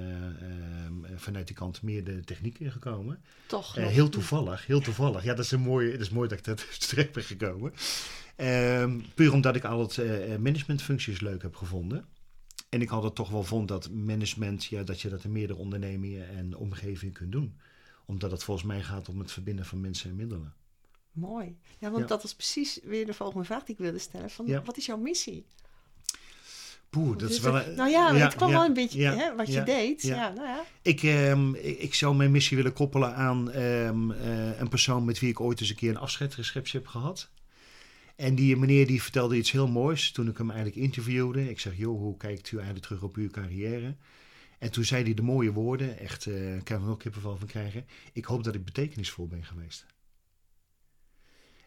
[1.15, 3.23] vanuit die kant meer de techniek ingekomen.
[3.47, 3.79] Toch?
[3.79, 5.25] Uh, heel toevallig, heel toevallig.
[5.25, 7.73] Ja, dat is, een mooie, dat is mooi dat ik dat terecht ben gekomen.
[8.37, 9.97] Um, puur omdat ik al het
[10.41, 12.05] managementfuncties leuk heb gevonden.
[12.69, 16.29] En ik altijd toch wel vond dat management, ja, dat je dat in meerdere ondernemingen
[16.29, 17.59] en omgevingen kunt doen.
[18.07, 20.55] Omdat het volgens mij gaat om het verbinden van mensen en middelen.
[21.13, 21.59] Mooi.
[21.79, 24.31] Ja, want dat was precies weer de volgende vraag die ik wilde stellen.
[24.31, 24.63] Van, ja.
[24.63, 25.47] Wat is jouw missie?
[26.91, 30.03] Poeh, dat is wel Nou ja, het kwam wel een beetje hè, wat je deed.
[30.03, 30.33] Ja.
[30.33, 30.65] nou ja.
[30.83, 35.29] Ik, um, ik, zou mijn missie willen koppelen aan um, uh, een persoon met wie
[35.29, 37.31] ik ooit eens een keer een afscheidsreceptie heb gehad.
[38.17, 41.51] En die meneer die vertelde iets heel moois toen ik hem eigenlijk interviewde.
[41.51, 43.95] Ik zeg, joh, hoe kijkt u eigenlijk terug op uw carrière?
[44.59, 47.49] En toen zei hij de mooie woorden, echt, uh, ik kan er nog kippenval van
[47.49, 47.87] krijgen.
[48.13, 49.87] Ik hoop dat ik betekenisvol ben geweest.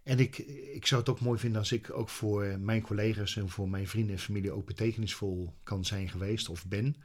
[0.03, 0.37] En ik,
[0.73, 3.87] ik zou het ook mooi vinden als ik ook voor mijn collega's en voor mijn
[3.87, 6.95] vrienden en familie ook betekenisvol kan zijn geweest of ben.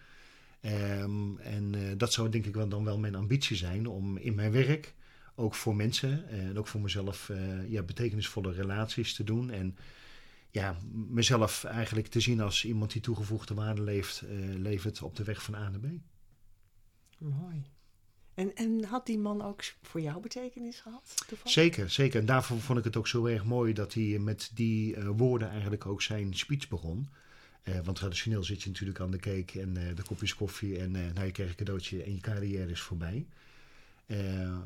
[0.63, 4.35] Um, en uh, dat zou denk ik wel dan wel mijn ambitie zijn om in
[4.35, 4.95] mijn werk
[5.35, 7.31] ook voor mensen en ook voor mezelf
[7.69, 9.51] ja, betekenisvolle relaties te doen.
[9.51, 9.77] En
[10.51, 14.23] ja, mezelf eigenlijk te zien als iemand die toegevoegde waarde leeft,
[14.57, 15.87] levert op de weg van A naar B.
[17.19, 17.65] Mooi.
[18.39, 21.15] En, en had die man ook voor jou betekenis gehad?
[21.45, 22.21] Zeker, zeker.
[22.21, 25.51] En daarvoor vond ik het ook zo erg mooi dat hij met die uh, woorden
[25.51, 27.09] eigenlijk ook zijn speech begon.
[27.63, 31.25] Eh, want traditioneel zit je natuurlijk aan de cake en de kopjes koffie en nou,
[31.25, 33.27] je krijgt een cadeautje en je carrière is voorbij.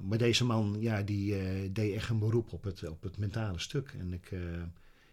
[0.03, 1.35] maar deze man, ja, die
[1.73, 3.95] deed echt een beroep op het, op het mentale stuk.
[3.99, 4.31] En ik,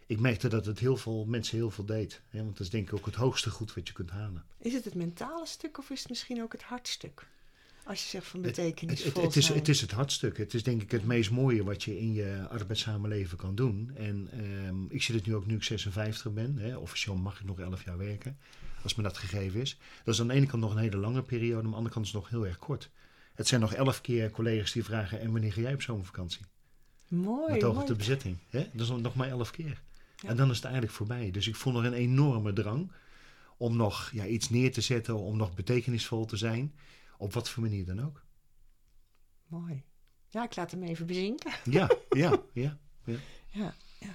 [0.06, 2.20] ik merkte dat het heel veel mensen heel veel deed.
[2.28, 2.38] Hè?
[2.38, 4.44] Want dat is denk ik ook het hoogste goed wat je kunt halen.
[4.58, 7.26] Is het het mentale stuk of is het misschien ook het hartstuk?
[7.84, 9.04] Als je zegt van betekenis.
[9.04, 10.36] Het, het, het, is, het is het hartstuk.
[10.36, 13.90] Het is denk ik het meest mooie wat je in je arbeidssamenleven kan doen.
[13.94, 16.58] En ehm, ik zie het nu ook nu ik 56 ben.
[16.58, 16.76] Hè.
[16.76, 18.38] Officieel mag ik nog 11 jaar werken.
[18.82, 19.78] Als me dat gegeven is.
[20.04, 21.54] Dat is aan de ene kant nog een hele lange periode.
[21.54, 22.90] Maar aan de andere kant is het nog heel erg kort.
[23.34, 25.20] Het zijn nog 11 keer collega's die vragen.
[25.20, 26.40] En wanneer ga jij op zomervakantie?
[27.08, 27.52] Mooi.
[27.52, 28.36] Met oog op de bezetting.
[28.48, 28.68] Hè?
[28.72, 29.82] Dat is nog maar 11 keer.
[30.26, 31.30] En dan is het eigenlijk voorbij.
[31.30, 32.92] Dus ik voel nog een enorme drang
[33.56, 35.16] om nog ja, iets neer te zetten.
[35.16, 36.74] Om nog betekenisvol te zijn.
[37.20, 38.24] Op wat voor manier dan ook.
[39.46, 39.84] Mooi.
[40.28, 41.52] Ja, ik laat hem even bezinken.
[41.78, 42.78] Ja, ja, ja.
[43.04, 43.74] Ja, ja.
[43.98, 44.14] ja.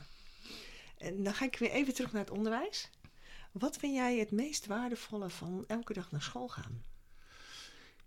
[0.97, 2.89] En dan ga ik weer even terug naar het onderwijs.
[3.51, 6.83] Wat vind jij het meest waardevolle van elke dag naar school gaan?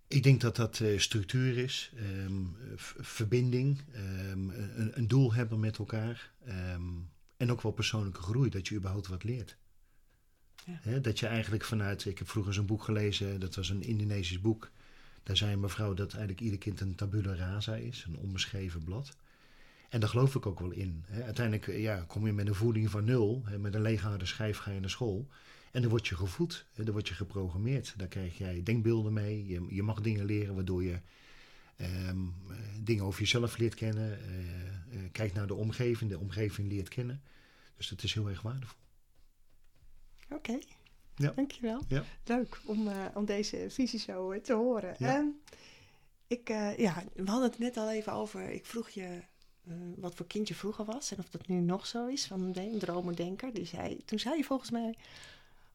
[0.09, 2.57] Ik denk dat dat uh, structuur is, um,
[2.97, 8.69] verbinding, um, een, een, doel hebben met elkaar um, en ook wel persoonlijke groei, dat
[8.69, 9.57] je überhaupt wat leert.
[10.83, 10.99] Ja.
[10.99, 14.71] dat je eigenlijk vanuit, ik heb vroeger zo'n boek gelezen, dat was een Indonesisch boek.
[15.29, 19.17] Daar zei een mevrouw dat eigenlijk ieder kind een tabula rasa is, een onbeschreven blad.
[19.89, 21.05] En daar geloof ik ook wel in.
[21.11, 24.71] Uiteindelijk eh, ja, kom je met een voeding van nul, met een leeghouden schijf ga
[24.71, 25.29] je naar school.
[25.71, 27.95] En dan word je gevoed, dan word je geprogrammeerd.
[27.97, 31.01] Daar krijg jij denkbeelden mee, je, je mag dingen leren waardoor je
[31.77, 34.19] ehm, eh, dingen over jezelf leert kennen.
[34.91, 37.23] Uh, kijk naar de omgeving, de omgeving leert kennen.
[37.77, 38.79] Dus dat is heel erg waardevol.
[40.29, 40.59] Oké.
[41.19, 41.33] Ja.
[41.37, 41.83] Dankjewel.
[41.89, 42.05] Ja.
[42.25, 44.95] Leuk om, uh, om deze visie zo uh, te horen.
[44.99, 45.17] Ja.
[45.17, 45.41] Um,
[46.27, 48.51] ik, uh, ja, we hadden het net al even over.
[48.51, 49.23] Ik vroeg je
[49.97, 52.27] wat voor kind je vroeger was en of dat nu nog zo is.
[52.27, 53.55] Van een dromendenker.
[53.55, 54.95] Die zei, toen zei je volgens mij,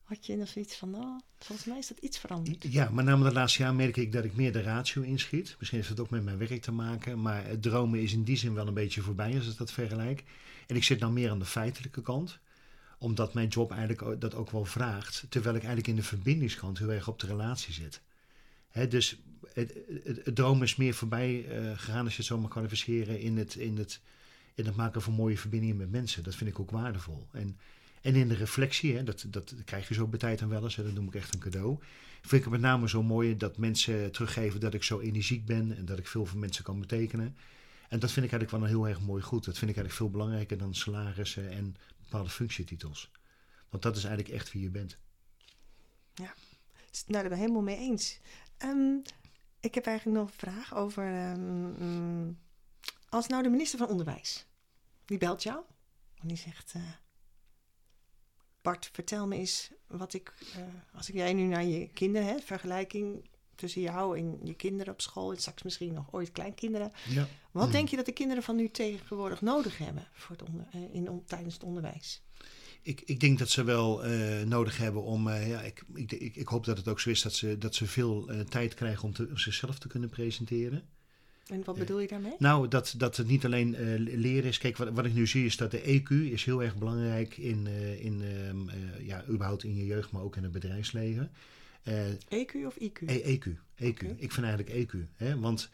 [0.03, 2.65] had je nog zoiets van, nou, volgens mij is dat iets veranderd.
[2.69, 5.55] Ja, maar na de laatste jaar merk ik dat ik meer de ratio inschiet.
[5.57, 7.21] Misschien heeft het ook met mijn werk te maken.
[7.21, 10.23] Maar het dromen is in die zin wel een beetje voorbij als ik dat vergelijk.
[10.67, 12.39] En ik zit nou meer aan de feitelijke kant
[13.03, 15.25] omdat mijn job eigenlijk dat ook wel vraagt.
[15.29, 18.01] Terwijl ik eigenlijk in de verbindingskant heel erg op de relatie zit.
[18.89, 19.17] Dus
[19.53, 23.37] het, het, droom is meer voorbij uh, gegaan, als je het zo mag kwalificeren, in
[23.37, 23.99] het, in, het,
[24.55, 26.23] in het maken van mooie verbindingen met mensen.
[26.23, 27.27] Dat vind ik ook waardevol.
[27.31, 27.57] En,
[28.01, 30.75] en in de reflectie, hè, dat, dat krijg je zo bij tijd en wel eens,
[30.75, 31.77] dat noem ik echt een cadeau.
[32.21, 35.77] Vind ik het met name zo mooi dat mensen teruggeven dat ik zo energiek ben
[35.77, 37.35] en dat ik veel voor mensen kan betekenen.
[37.89, 39.45] En dat vind ik eigenlijk wel een heel erg mooi goed.
[39.45, 41.75] Dat vind ik eigenlijk veel belangrijker dan salarissen en
[42.13, 43.11] bepaalde functietitels.
[43.69, 44.97] Want dat is eigenlijk echt wie je bent.
[46.13, 46.33] Ja,
[46.91, 48.19] nou, daar ben ik helemaal mee eens.
[48.57, 49.01] Um,
[49.59, 51.31] ik heb eigenlijk nog een vraag over.
[51.31, 52.39] Um,
[53.09, 54.45] als nou de minister van Onderwijs,
[55.05, 55.63] die belt jou
[56.21, 56.83] en die zegt: uh,
[58.61, 62.39] Bart, vertel me eens wat ik, uh, als ik jij nu naar je kinderen, hè,
[62.39, 66.91] vergelijking tussen jou en je kinderen op school, en straks misschien nog ooit kleinkinderen.
[67.09, 67.27] Ja.
[67.51, 67.71] Wat mm.
[67.71, 71.23] denk je dat de kinderen van nu tegenwoordig nodig hebben voor het onder, eh, in,
[71.25, 72.21] tijdens het onderwijs?
[72.81, 75.27] Ik, ik denk dat ze wel uh, nodig hebben om.
[75.27, 77.75] Uh, ja, ik, ik, ik, ik, hoop dat het ook zo is dat ze, dat
[77.75, 80.83] ze veel uh, tijd krijgen om, te, om zichzelf te kunnen presenteren.
[81.47, 82.35] En wat bedoel je daarmee?
[82.37, 84.57] Nou, dat, dat het niet alleen leren is.
[84.57, 87.67] Kijk, wat, wat ik nu zie is dat de EQ is heel erg belangrijk in,
[87.99, 88.69] in um,
[89.01, 91.31] ja, überhaupt in je jeugd, maar ook in het bedrijfsleven.
[92.29, 92.99] EQ of IQ?
[93.05, 93.45] E, EQ.
[93.75, 94.01] EQ.
[94.15, 94.97] Ik vind eigenlijk EQ.
[95.15, 95.39] Hè?
[95.39, 95.69] Want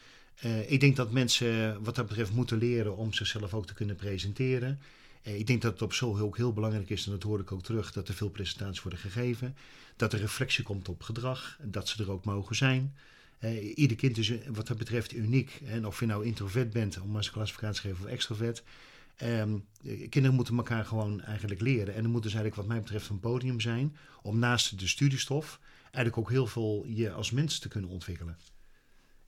[0.46, 3.96] uh, ik denk dat mensen wat dat betreft moeten leren om zichzelf ook te kunnen
[3.96, 4.80] presenteren.
[5.24, 7.52] Uh, ik denk dat het op school ook heel belangrijk is, en dat hoor ik
[7.52, 9.56] ook terug, dat er veel presentaties worden gegeven.
[9.96, 12.96] Dat er reflectie komt op gedrag, dat ze er ook mogen zijn.
[13.40, 15.62] Uh, ieder kind is wat dat betreft uniek.
[15.66, 18.64] En of je nou introvert bent, om maar eens een klassificatie te geven, of extrovert.
[19.24, 19.66] Um,
[20.10, 21.96] kinderen moeten elkaar gewoon eigenlijk leren.
[21.96, 25.60] En er moet dus eigenlijk wat mij betreft een podium zijn om naast de studiestof
[25.92, 28.38] eigenlijk ook heel veel je als mens te kunnen ontwikkelen.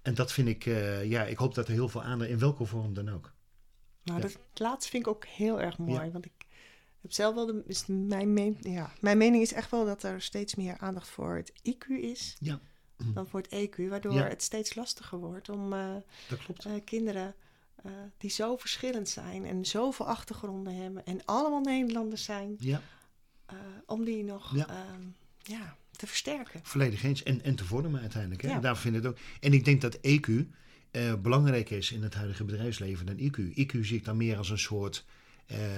[0.01, 2.65] En dat vind ik, uh, ja, ik hoop dat er heel veel aandacht, in welke
[2.65, 3.33] vorm dan ook.
[4.03, 4.27] Nou, ja.
[4.27, 6.11] dat laatste vind ik ook heel erg mooi.
[6.11, 6.45] Want ik
[7.01, 10.21] heb zelf wel, de, is mijn, men, ja, mijn mening is echt wel dat er
[10.21, 12.35] steeds meer aandacht voor het IQ is.
[12.39, 12.59] Ja.
[13.13, 15.95] Dan voor het EQ, waardoor het steeds lastiger wordt om uh,
[16.67, 17.35] uh, kinderen
[18.17, 22.81] die zo verschillend zijn en zoveel achtergronden hebben en allemaal Nederlanders zijn, ja.
[23.85, 24.67] om die nog ja.
[25.43, 26.59] Ja, te versterken.
[26.63, 27.23] Volledig eens.
[27.23, 28.41] En, en te vormen uiteindelijk.
[28.41, 28.47] Hè?
[28.47, 28.59] Ja.
[28.59, 29.17] Daar vind ik het ook.
[29.39, 30.27] En ik denk dat EQ
[30.91, 33.57] uh, belangrijk is in het huidige bedrijfsleven dan IQ.
[33.57, 35.05] IQ zie ik dan meer als een soort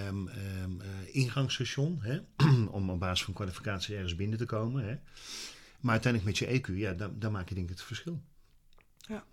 [0.08, 2.00] um, um, uh, ingangsstation.
[2.02, 2.20] Hè?
[2.78, 4.84] om op basis van kwalificatie ergens binnen te komen.
[4.84, 4.96] Hè?
[5.80, 8.22] Maar uiteindelijk met je EQ, ja, dan, dan maak je denk ik het verschil.
[8.98, 9.24] Ja.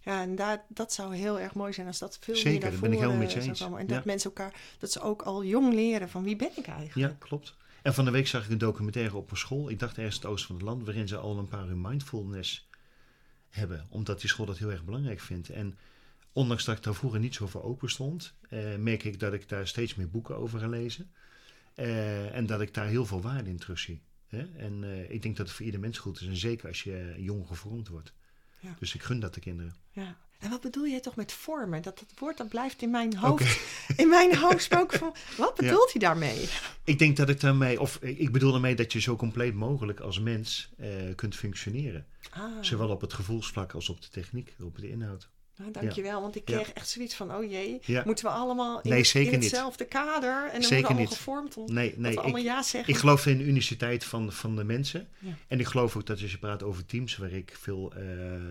[0.00, 2.70] Ja, en daar, dat zou heel erg mooi zijn als dat veel Zeker, meer naar
[2.70, 3.60] dat ben ik helemaal met je eens.
[3.60, 7.12] En dat mensen elkaar, dat ze ook al jong leren van wie ben ik eigenlijk.
[7.12, 7.56] Ja, klopt.
[7.86, 9.70] En van de week zag ik een documentaire op een school.
[9.70, 12.68] Ik dacht ergens het oosten van het land, waarin ze al een paar uur mindfulness
[13.48, 13.86] hebben.
[13.88, 15.50] Omdat die school dat heel erg belangrijk vindt.
[15.50, 15.78] En
[16.32, 19.48] ondanks dat ik daar vroeger niet zo voor open stond, eh, merk ik dat ik
[19.48, 21.10] daar steeds meer boeken over ga lezen.
[21.74, 24.02] Eh, en dat ik daar heel veel waarde in terug zie.
[24.26, 24.56] Hè?
[24.56, 26.26] En eh, ik denk dat het voor ieder mens goed is.
[26.26, 28.12] En zeker als je jong gevormd wordt.
[28.58, 28.76] Ja.
[28.78, 29.76] Dus ik gun dat de kinderen.
[29.90, 30.16] Ja.
[30.38, 31.82] En wat bedoel jij toch met vormen?
[31.82, 33.60] Dat, dat woord dat blijft in mijn hoofd,
[33.96, 36.48] in mijn hoofd spoken van, wat bedoelt hij daarmee?
[36.84, 40.20] Ik denk dat ik daarmee, of ik bedoel daarmee dat je zo compleet mogelijk als
[40.20, 42.06] mens eh, kunt functioneren.
[42.30, 45.28] Ah, Zowel op het gevoelsvlak als op de techniek, op de inhoud.
[45.56, 48.98] Nou, dankjewel, want ik kreeg echt zoiets van, oh jee, moeten we allemaal in, Nee,
[48.98, 49.50] het- zeker in niet.
[49.50, 51.12] hetzelfde kader en dan Zeker allemaal niet.
[51.14, 52.92] gevormd om Nee, dat nee allemaal ik, ja zeggen.
[52.94, 55.08] ik geloof in de uniciteit van, van de mensen.
[55.48, 58.02] En ik geloof ook dat als je praat over teams waar ik veel eh,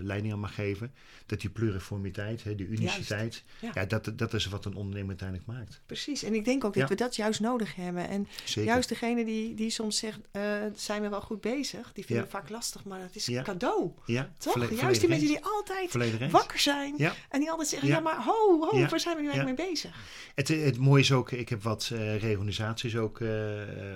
[0.02, 0.92] leiding aan mag geven,
[1.26, 3.42] dat die pluriformiteit, hè, die uniciteit,
[3.74, 3.84] Ja.
[3.84, 5.80] dat, dat is wat een ondernemer uiteindelijk maakt.
[5.86, 8.08] Precies, en ik denk ook dat we dat juist nodig hebben.
[8.08, 8.64] En Zeker.
[8.64, 10.42] juist degene die, die soms zegt, eh,
[10.74, 13.90] zijn we wel goed bezig, die vinden het vaak lastig, maar dat is een cadeau.
[14.06, 14.52] ja, Toch?
[14.52, 17.14] volle- juist die mensen die altijd Volledig wakker zijn Ja.
[17.28, 17.94] en die altijd zeggen, Ja.
[17.94, 18.88] ja, maar ho, ho, Ja.
[18.88, 19.94] waar zijn we nu eigenlijk mee bezig?
[20.34, 23.30] Het, het mooie is ook, ik heb wat eh, reorganisaties ook eh,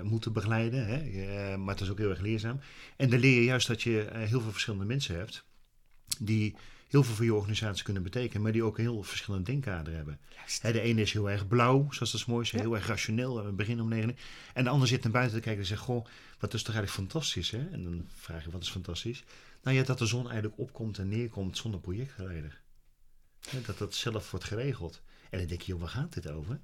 [0.03, 1.57] moeten begeleiden, hè?
[1.57, 2.59] maar het is ook heel erg leerzaam.
[2.97, 5.43] En dan leer je juist dat je eh, heel veel verschillende mensen hebt,
[6.19, 6.55] die
[6.87, 10.19] heel veel voor je organisatie kunnen betekenen, maar die ook een heel verschillende denkkader hebben.
[10.61, 12.59] De ene is heel erg blauw, zoals dat is mooi is, Ja.
[12.59, 14.15] heel erg rationeel, we beginnen om negen uur.
[14.53, 16.05] En de ander zit naar buiten te kijken en zegt, goh,
[16.39, 17.69] wat is toch eigenlijk fantastisch, hè?
[17.71, 19.23] En dan vraag je, wat is fantastisch?
[19.63, 22.60] Nou ja, dat de zon eigenlijk opkomt en neerkomt zonder projectgeleider.
[23.65, 25.01] Dat dat zelf wordt geregeld.
[25.29, 26.59] En dan denk je, joh, waar gaat dit over?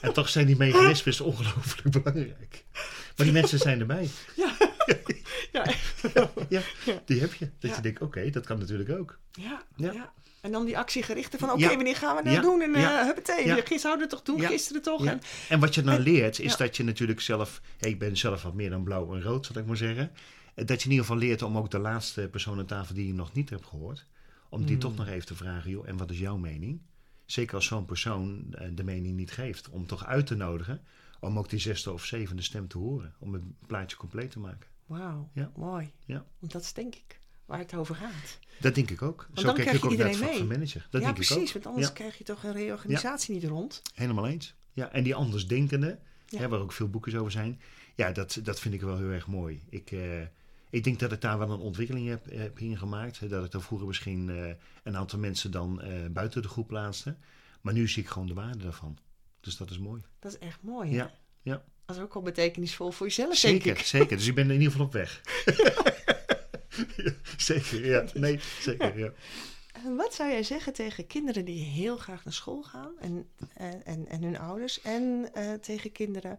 [0.00, 2.64] En toch zijn die mechanismes ongelooflijk belangrijk.
[3.16, 4.08] Maar die mensen zijn erbij.
[4.36, 4.54] Ja.
[5.52, 5.64] ja.
[6.48, 6.62] Ja,
[7.04, 7.50] die heb je.
[7.58, 7.76] Dat Ja.
[7.76, 9.18] je denkt, oké, dat kan natuurlijk ook.
[9.32, 9.92] Ja, ja.
[9.92, 10.12] Ja.
[10.40, 12.40] En dan die actiegerichte van, oké, wanneer gaan we dat Ja.
[12.40, 12.60] doen?
[12.62, 15.06] En uh, huppatee, gisteren zouden we het toch doen, gisteren toch?
[15.06, 17.60] En, En wat je dan En- leert, is dat je natuurlijk zelf...
[17.76, 20.10] hey, ik ben zelf wat meer dan blauw en rood, zal ik maar zeggen.
[20.54, 23.06] Eh, Dat je in ieder geval leert om ook de laatste persoon aan tafel die
[23.06, 24.06] je nog niet hebt gehoord...
[24.56, 24.80] om die Hmm.
[24.80, 26.80] toch nog even te vragen, joh, en wat is jouw mening?
[27.24, 29.68] Zeker als zo'n persoon eh, de mening niet geeft.
[29.68, 30.80] Om toch uit te nodigen,
[31.20, 33.14] om ook die zesde of zevende stem te horen.
[33.18, 34.68] Om het plaatje compleet te maken.
[34.86, 35.50] wauw, Ja.
[35.56, 35.90] mooi.
[36.04, 36.24] Ja.
[36.38, 38.38] Want dat is denk ik waar het over gaat.
[38.60, 39.28] Dat denk ik ook.
[39.34, 40.86] Zo kijk krijg ik je ook naar het van manager.
[40.90, 41.52] Dat ja, denk ik precies, ook.
[41.52, 41.92] want anders Ja.
[41.92, 43.82] krijg je toch een reorganisatie niet rond.
[43.94, 44.54] Helemaal eens.
[44.72, 45.98] Ja, en die andersdenkende,
[46.36, 47.60] hè, waar ook veel boekjes over zijn.
[47.94, 49.62] Ja, dat, dat vind ik wel heel erg mooi.
[49.70, 50.00] Ik, eh,
[50.70, 53.30] ik denk dat ik daar wel een ontwikkeling heb, heb ingemaakt.
[53.30, 54.52] Dat ik daar vroeger misschien eh,
[54.82, 57.16] een aantal mensen dan eh, buiten de groep plaatste.
[57.60, 58.98] Maar nu zie ik gewoon de waarde daarvan.
[59.40, 60.02] Dus dat is mooi.
[60.18, 60.90] Dat is echt mooi.
[60.90, 60.96] hè?
[60.96, 61.10] Ja,
[61.42, 61.64] ja.
[61.84, 63.84] Dat is ook wel betekenisvol voor jezelf, denk Zeker, ik.
[63.86, 64.16] zeker.
[64.16, 65.20] Dus ik ben in ieder geval op weg.
[66.96, 68.04] Ja, zeker, ja.
[68.14, 69.12] Nee, zeker, ja.
[69.96, 74.08] Wat zou jij zeggen tegen kinderen die heel graag naar school gaan en, en, en,
[74.08, 74.80] en hun ouders?
[74.80, 76.38] En eh, tegen kinderen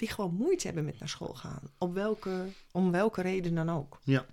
[0.00, 1.62] die gewoon moeite hebben met naar school gaan?
[1.78, 4.00] Op welke, om welke reden dan ook?
[4.04, 4.26] Ja.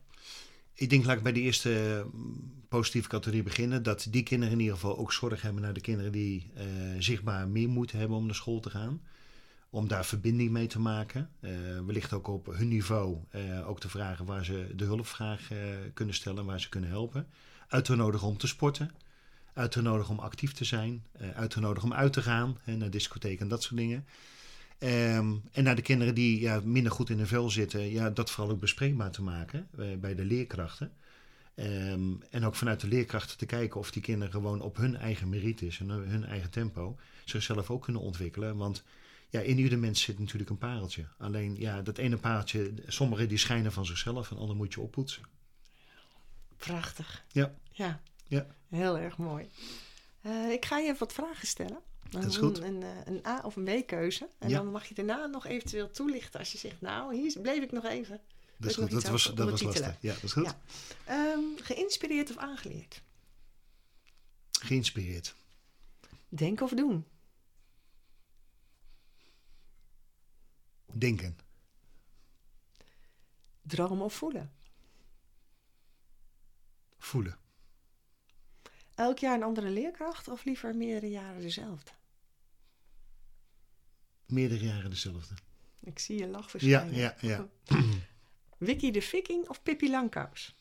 [0.74, 3.84] Ik denk, laat ik bij de eerste mm, positieve categorie beginnen.
[3.84, 6.66] Dat die kinderen in ieder geval ook zorg hebben naar de kinderen die eh,
[7.00, 9.02] zichtbaar meer moeite hebben om naar school te gaan.
[9.70, 11.30] Om daar verbinding mee te maken.
[11.40, 11.52] Eh,
[11.86, 15.50] wellicht ook op hun niveau eh, ook te vragen waar ze de hulpvraag
[15.94, 17.28] kunnen stellen, waar ze kunnen helpen.
[17.68, 18.92] Uit te nodigen om te sporten.
[19.54, 21.06] Uit te nodigen om actief te zijn.
[21.36, 22.58] uit te nodigen om uit te gaan.
[22.64, 24.06] Hè, naar discotheken en dat soort dingen.
[24.78, 28.32] Ehm, en naar de kinderen die ja, minder goed in hun vel zitten, ja, dat
[28.32, 30.92] vooral ook bespreekbaar te maken eh, bij de leerkrachten.
[31.56, 35.30] Ehm, en ook vanuit de leerkrachten te kijken of die kinderen gewoon op hun eigen
[35.30, 38.58] merites en hun eigen tempo zichzelf ook kunnen ontwikkelen.
[38.58, 38.84] Want
[39.30, 41.06] ja, in ieder mens zit natuurlijk een pareltje.
[41.18, 45.24] Alleen ja, dat ene pareltje, sommigen die schijnen van zichzelf en anderen moet je oppoetsen.
[46.58, 47.24] Prachtig.
[47.32, 47.54] Ja.
[47.72, 48.46] Ja, Ja.
[48.70, 49.48] heel erg mooi.
[50.22, 51.80] Eh, ik ga je even wat vragen stellen.
[52.10, 52.58] Dat is goed.
[52.58, 54.30] Een, een, eh, een A of een B keuze.
[54.40, 54.58] En Ja.
[54.58, 57.84] dan mag je daarna nog eventueel toelichten als je zegt, nou, hier bleef ik nog
[57.86, 58.22] even.
[58.58, 58.92] Dat is goed.
[58.92, 59.96] Dat was, dat was lastig.
[60.02, 60.46] Ja, dat is goed.
[60.46, 60.60] Ja.
[61.06, 63.02] Ehm, geïnspireerd of aangeleerd?
[64.52, 65.36] Geïnspireerd.
[66.30, 67.06] Denken of doen?
[70.94, 71.38] Denken.
[73.62, 74.52] Dromen of voelen?
[76.98, 77.38] Voelen.
[78.96, 81.92] Elk jaar een andere leerkracht of liever meerdere jaren dezelfde?
[84.28, 85.34] Meerdere jaren dezelfde.
[85.80, 86.96] Ik zie je lach Ja, verschijnen.
[86.96, 87.48] ja, ja.
[88.58, 90.56] Wiki de Viking of Pippi Langkous?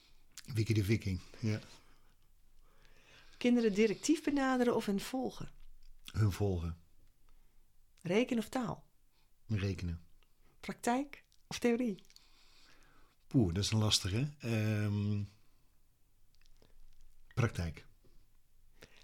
[0.55, 1.21] Wiki de Viking.
[1.41, 1.61] Ja.
[3.39, 5.51] Kinderen directief benaderen of hen volgen?
[6.13, 6.77] Hun volgen.
[8.03, 8.85] Reken of taal?
[9.47, 10.01] Rekenen.
[10.61, 12.03] Praktijk of theorie?
[13.27, 14.29] Poeh, dat is een lastige.
[14.39, 15.23] Ehm
[17.35, 17.85] praktijk.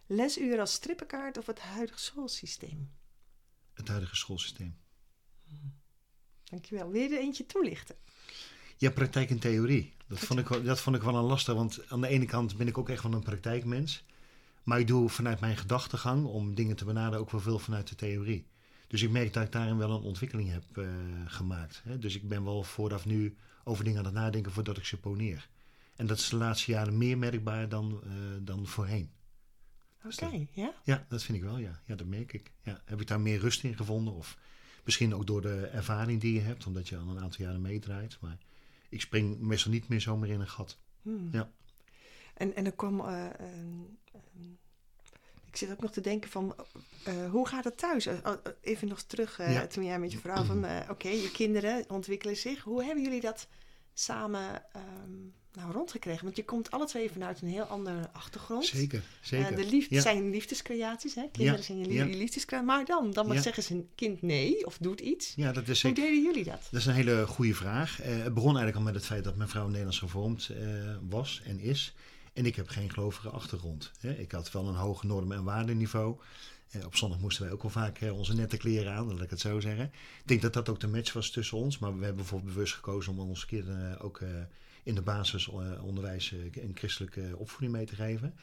[0.06, 2.90] Lesuren als strippenkaart of het huidige schoolsysteem?
[3.74, 4.76] Het huidige schoolsysteem.
[6.44, 6.90] dankjewel.
[6.90, 7.96] Wil je er eentje toelichten?
[8.76, 9.92] Ja, praktijk en theorie.
[10.06, 12.56] Dat vond, ik, wel- dat vond ik wel een lastig, want aan de ene kant
[12.56, 14.04] ben ik ook echt wel een praktijkmens.
[14.62, 17.94] Maar ik doe vanuit mijn gedachtegang om dingen te benaderen ook wel veel vanuit de
[17.94, 18.46] theorie.
[18.88, 20.86] Dus ik merk dat ik daarin wel een ontwikkeling heb eh,
[21.26, 21.80] gemaakt.
[21.84, 21.98] Hè.
[21.98, 25.48] Dus ik ben wel vooraf nu over dingen aan het nadenken voordat ik ze poneer.
[25.96, 29.10] En dat is de laatste jaren meer merkbaar dan, eh, dan voorheen.
[30.04, 30.72] Oké, ja?
[30.84, 31.80] Ja, dat vind ik wel, ja.
[31.84, 32.52] Ja, dat merk ik.
[32.62, 32.82] Ja.
[32.84, 34.14] Heb ik daar meer rust in gevonden?
[34.14, 34.38] Of
[34.84, 38.16] misschien ook door de ervaring die je hebt, omdat je al een aantal jaren meedraait.
[38.20, 38.38] Maar
[38.88, 40.78] ik spring meestal niet meer zomaar in een gat.
[41.02, 41.28] Hmm.
[41.32, 41.50] Ja.
[42.34, 43.00] En, en er kwam.
[43.00, 43.98] eh, een-
[44.34, 44.58] een-
[45.46, 46.54] ik zit ook nog te denken van.
[47.04, 48.06] eh, hoe gaat het thuis?
[48.06, 49.66] Eh, oh, eh, even nog terug Ja.
[49.66, 50.64] toen jij met je vrouw van.
[50.90, 52.62] Oké, je kinderen ontwikkelen zich.
[52.62, 53.48] Hoe hebben jullie dat
[53.94, 55.18] samen ehm,
[55.54, 56.24] nou, rondgekregen?
[56.24, 58.64] Want je komt alle twee vanuit een heel andere achtergrond.
[58.64, 59.50] Zeker, zeker.
[59.50, 60.00] Eh, de liefde Ja.
[60.00, 61.22] zijn liefdescreaties, hè?
[61.32, 62.04] Kinderen Ja, zijn je, ja.
[62.04, 62.66] liefdescreaties.
[62.68, 63.40] Maar dan, dan Ja.
[63.42, 65.32] zeggen ze een kind nee of doet iets.
[65.36, 66.02] Ja, dat is Hoe zeker.
[66.02, 66.68] deden jullie dat?
[66.70, 68.00] Dat is een hele goede vraag.
[68.00, 70.66] Eh, het begon eigenlijk al met het feit dat mijn vrouw Nederlands gevormd eh,
[71.08, 71.94] was en is.
[72.32, 73.90] En ik heb geen gelovige achtergrond.
[74.00, 74.12] Hè.
[74.18, 76.16] Ik had wel een hoog norm- en waardeniveau.
[76.70, 79.30] Eh, op zondag moesten wij ook wel vaak eh, onze nette kleren aan, laat ik
[79.30, 79.84] het zo zeggen.
[79.84, 81.78] Ik denk dat dat ook de match was tussen ons.
[81.78, 84.28] Maar we hebben bijvoorbeeld bewust gekozen om onze kinderen ook eh,
[84.82, 88.34] in de basisonderwijs eh, een christelijke opvoeding mee te geven.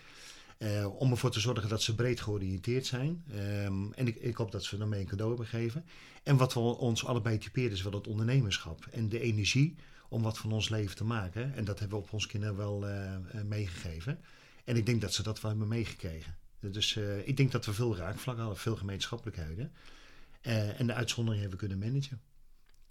[0.57, 3.23] Eh, om ervoor te zorgen dat ze breed georiënteerd zijn.
[3.31, 5.85] Ehm, en ik, ik hoop dat ze daarmee een cadeau hebben gegeven.
[6.23, 8.85] En wat we ons allebei typeert is wel het ondernemerschap.
[8.91, 9.75] En de energie
[10.09, 11.55] om wat van ons leven te maken.
[11.55, 14.19] En dat hebben we op ons kinderen wel eh, eh, meegegeven.
[14.63, 16.35] En ik denk dat ze dat wel hebben meegekregen.
[16.59, 19.71] Dus eh, ik denk dat we veel raakvlakken hadden, veel gemeenschappelijkheden.
[20.41, 22.21] Eh, en de uitzondering hebben kunnen managen.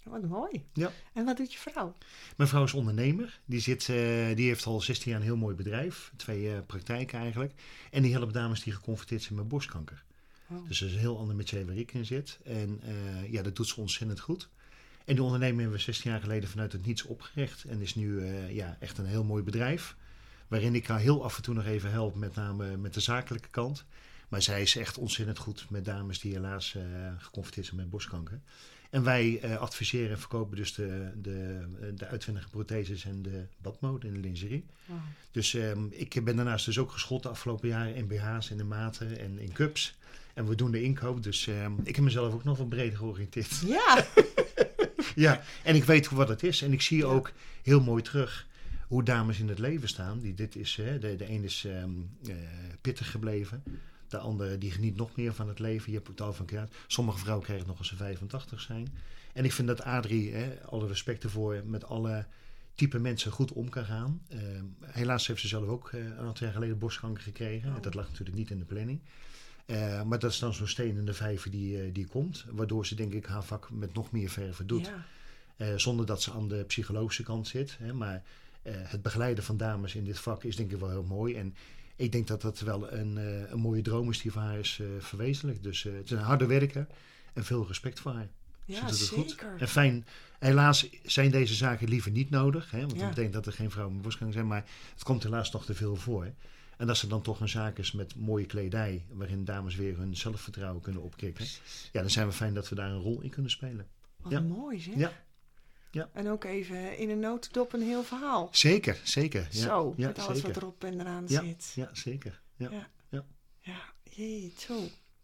[0.09, 0.65] Wat mooi.
[0.73, 0.91] Ja.
[1.13, 1.95] En wat doet je vrouw?
[2.37, 3.39] Mijn vrouw is ondernemer.
[3.45, 6.11] Die, zit, eh, die heeft al 16 jaar een heel mooi bedrijf.
[6.15, 7.53] Twee eh, praktijken eigenlijk.
[7.91, 10.03] En die helpt dames die geconfronteerd zijn met borstkanker.
[10.47, 10.67] Oh.
[10.67, 12.39] Dus dat is een heel ander métier waar ik in zit.
[12.43, 14.49] En eh, ja, dat doet ze ontzettend goed.
[15.05, 17.63] En die onderneming hebben we 16 jaar geleden vanuit het niets opgericht.
[17.63, 19.95] En is nu ja, echt een heel mooi bedrijf.
[20.47, 23.49] Waarin ik haar heel af en toe nog even help, met name met de zakelijke
[23.49, 23.85] kant.
[24.27, 26.75] Maar zij is echt ontzettend goed met dames die helaas
[27.17, 28.41] geconfronteerd zijn met borstkanker.
[28.89, 34.07] En wij eh, adviseren en verkopen dus de, de, de uitwendige protheses en de badmode
[34.07, 34.65] en de lingerie.
[34.85, 34.97] Wow.
[35.31, 38.67] Dus ehm, ik ben daarnaast dus ook geschot de afgelopen jaren in BH's en in
[38.67, 39.97] maten en in cups.
[40.33, 43.61] En we doen de inkoop, dus ehm, ik heb mezelf ook nog wat breder georiënteerd.
[43.65, 44.05] Ja,
[45.15, 46.61] ja, en ik weet wat het is.
[46.61, 47.31] En ik zie ook
[47.63, 48.47] heel mooi terug
[48.87, 50.19] hoe dames in het leven staan.
[50.19, 51.83] Die dit is, hè, de, de een is eh,
[52.81, 53.63] pittig gebleven.
[54.09, 55.91] De andere die geniet nog meer van het leven.
[55.91, 56.67] Je hebt het al van elkaar.
[56.87, 58.87] Sommige vrouwen krijgen het nog als ze 85 zijn.
[59.33, 62.25] En ik vind dat Adrie, hè, alle respect ervoor, met alle
[62.75, 64.21] type mensen goed om kan gaan.
[64.29, 67.75] Ehm, helaas heeft ze zelf ook eh, een aantal jaar geleden borstkanker gekregen.
[67.75, 67.81] Oh.
[67.81, 68.99] Dat lag natuurlijk niet in de planning.
[69.65, 72.45] Eh, maar dat is dan zo'n steen in de vijver die, eh, die komt.
[72.51, 74.85] Waardoor ze denk ik haar vak met nog meer verven doet.
[74.85, 75.05] Ja.
[75.59, 77.77] Eh, zonder dat ze aan de psychologische kant zit.
[77.79, 78.23] Hè, maar
[78.61, 81.35] eh, het begeleiden van dames in dit vak is denk ik wel heel mooi.
[81.35, 81.55] En
[81.99, 84.79] ik denk dat dat wel een, eh, een mooie droom is die voor haar is
[84.81, 85.63] eh, verwezenlijkt.
[85.63, 86.87] Dus eh, het is een harde werker
[87.33, 88.27] en veel respect voor haar.
[88.67, 88.95] Ze Ja, goed.
[88.95, 89.55] zeker.
[89.57, 90.05] En fijn,
[90.39, 92.71] helaas zijn deze zaken liever niet nodig.
[92.71, 92.99] Hè, want Ja.
[92.99, 94.47] dat betekent dat er geen vrouwen met borstkanker zijn.
[94.47, 96.31] Maar het komt helaas nog te veel voor.
[96.77, 100.15] En als er dan toch een zaak is met mooie kledij, waarin dames weer hun
[100.15, 101.45] zelfvertrouwen kunnen opkrikken.
[101.91, 103.87] Ja, dan zijn we fijn dat we daar een rol in kunnen spelen.
[104.21, 104.39] Wat Ja.
[104.39, 104.95] mooi zeg.
[104.95, 105.11] Ja.
[105.91, 106.09] Ja.
[106.13, 108.47] En ook even in een notendop een heel verhaal.
[108.51, 109.47] Zeker, zeker.
[109.51, 110.53] Ja, Zo, ja, met alles zeker.
[110.53, 111.43] wat erop en eraan Ja.
[111.43, 111.71] zit.
[111.75, 112.41] Ja, zeker.
[112.55, 112.69] Ja.
[112.71, 112.89] Ja.
[113.61, 114.79] Ja, jee, zo.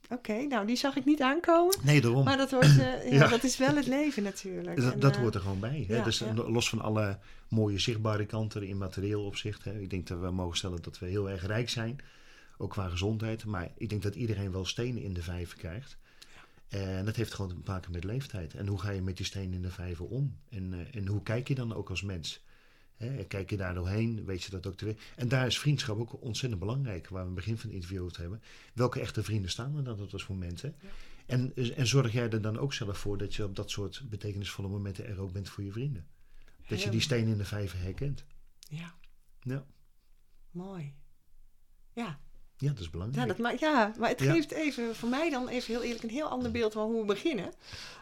[0.10, 1.76] Oké, nou die zag ik niet aankomen.
[1.84, 2.24] Nee, daarom.
[2.24, 4.82] Maar dat, wordt, eh, ja, dat is wel het leven natuurlijk.
[4.82, 5.86] dat En, dat eh, hoort er gewoon bij.
[5.88, 6.04] Hè?
[6.04, 6.34] dus ja.
[6.34, 9.64] los van alle mooie zichtbare kanten in materieel opzicht.
[9.64, 9.80] Hè?
[9.80, 11.98] Ik denk dat we mogen stellen dat we heel erg rijk zijn.
[12.58, 13.46] Ook qua gezondheid.
[13.46, 15.98] Maar ik denk dat iedereen wel stenen in de vijver krijgt.
[16.68, 18.54] En dat heeft gewoon te maken met leeftijd.
[18.54, 20.38] En hoe ga je met die stenen in de vijver om?
[20.50, 22.44] En, eh, en hoe kijk je dan ook als mens?
[22.96, 24.96] Hè, kijk je daar doorheen, weet je dat ook te.
[25.16, 28.04] En daar is vriendschap ook ontzettend belangrijk, waar we in het begin van het interview
[28.04, 28.42] over hebben.
[28.74, 30.62] Welke echte vrienden staan er dan op dat moment?
[30.62, 30.72] Ja.
[31.26, 34.68] En, en zorg jij er dan ook zelf voor dat je op dat soort betekenisvolle
[34.68, 36.08] momenten er ook bent voor je vrienden?
[36.68, 38.26] Dat je die steen in de vijver herkent.
[38.70, 38.96] Ja,
[39.42, 39.66] Ja,
[40.52, 40.94] mooi.
[41.94, 42.20] Ja,
[42.58, 43.22] ja dat is belangrijk.
[43.28, 44.32] ja, dat, ma- ja maar het Ja.
[44.34, 47.06] geeft even, voor mij dan even heel eerlijk, een heel ander beeld van hoe we
[47.06, 47.54] beginnen.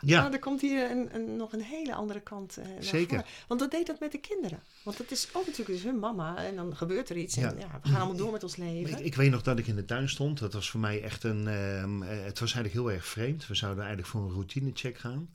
[0.01, 3.09] Ja, Maar er komt hier een, een, nog een hele andere kant eh, naar Zeker.
[3.17, 3.25] voren.
[3.47, 4.59] Want dat deed dat met de kinderen.
[4.83, 6.37] Want dat is ook natuurlijk dus hun mama.
[6.45, 7.37] En dan gebeurt er iets.
[7.37, 7.79] En Ja.
[7.83, 8.97] we gaan allemaal door met ons leven.
[8.99, 10.39] Ik, ik weet nog dat ik in de tuin stond.
[10.39, 11.47] Dat was voor mij echt een.
[11.47, 13.47] ehm, eh, het was eigenlijk heel erg vreemd.
[13.47, 15.29] We zouden eigenlijk voor een routinecheck gaan.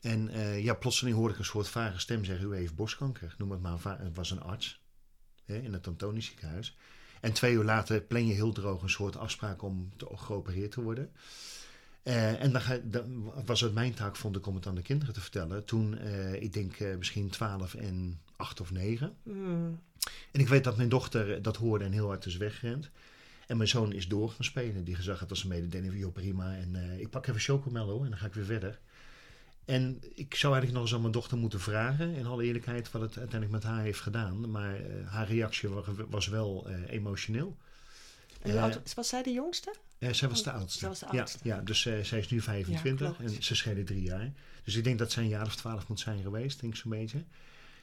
[0.00, 3.34] En eh, ja, plotseling hoorde ik een soort vage stem zeggen: U heeft borstkanker.
[3.38, 3.98] Noem het maar.
[3.98, 4.80] Het was een arts
[5.44, 6.76] hè, in het Antonisch ziekenhuis.
[7.22, 10.82] En twee uur later plan je heel droog een soort afspraak om te, geopereerd te
[10.82, 11.10] worden.
[12.02, 14.82] Eh, en dan, ga, dan, was het mijn taak, vond ik, om het aan de
[14.82, 15.64] kinderen te vertellen.
[15.64, 19.14] Toen, eh, ik denk eh, misschien 12 en 8 of 9.
[19.22, 19.80] Hmm.
[20.30, 22.90] En ik weet dat mijn dochter dat hoorde en heel hard is weggerend.
[23.46, 24.84] En mijn zoon is door gaan spelen.
[24.84, 26.56] Die gezag had als een mededeling van, joh, prima.
[26.56, 28.80] En ik pak even chocomello en dan ga ik weer verder.
[29.64, 33.02] En ik zou eigenlijk nog eens aan mijn dochter moeten vragen, in alle eerlijkheid, wat
[33.02, 34.50] het uiteindelijk met haar heeft gedaan.
[34.50, 35.68] Maar haar reactie
[36.08, 37.56] was wel emotioneel.
[38.40, 39.74] En was zij de jongste?
[40.10, 40.78] Zij was de oudste.
[40.78, 41.38] Zij was de oudste.
[41.42, 44.32] Ja, ja dus zij is nu 25 en ze schelen drie jaar.
[44.64, 46.90] Dus ik denk dat zij een jaar of twaalf moet zijn geweest, denk ik zo'n
[46.90, 47.24] beetje.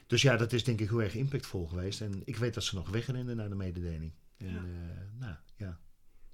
[0.06, 2.00] Dus ja, dat is denk ik heel erg impactvol geweest.
[2.00, 4.12] En ik weet dat ze nog wegrenden naar de mededeling.
[4.36, 4.62] En ja.
[5.18, 5.78] Nou ja,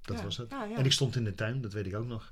[0.01, 0.53] dat was het.
[0.77, 2.31] En ik stond in de tuin, dat weet ik ook nog.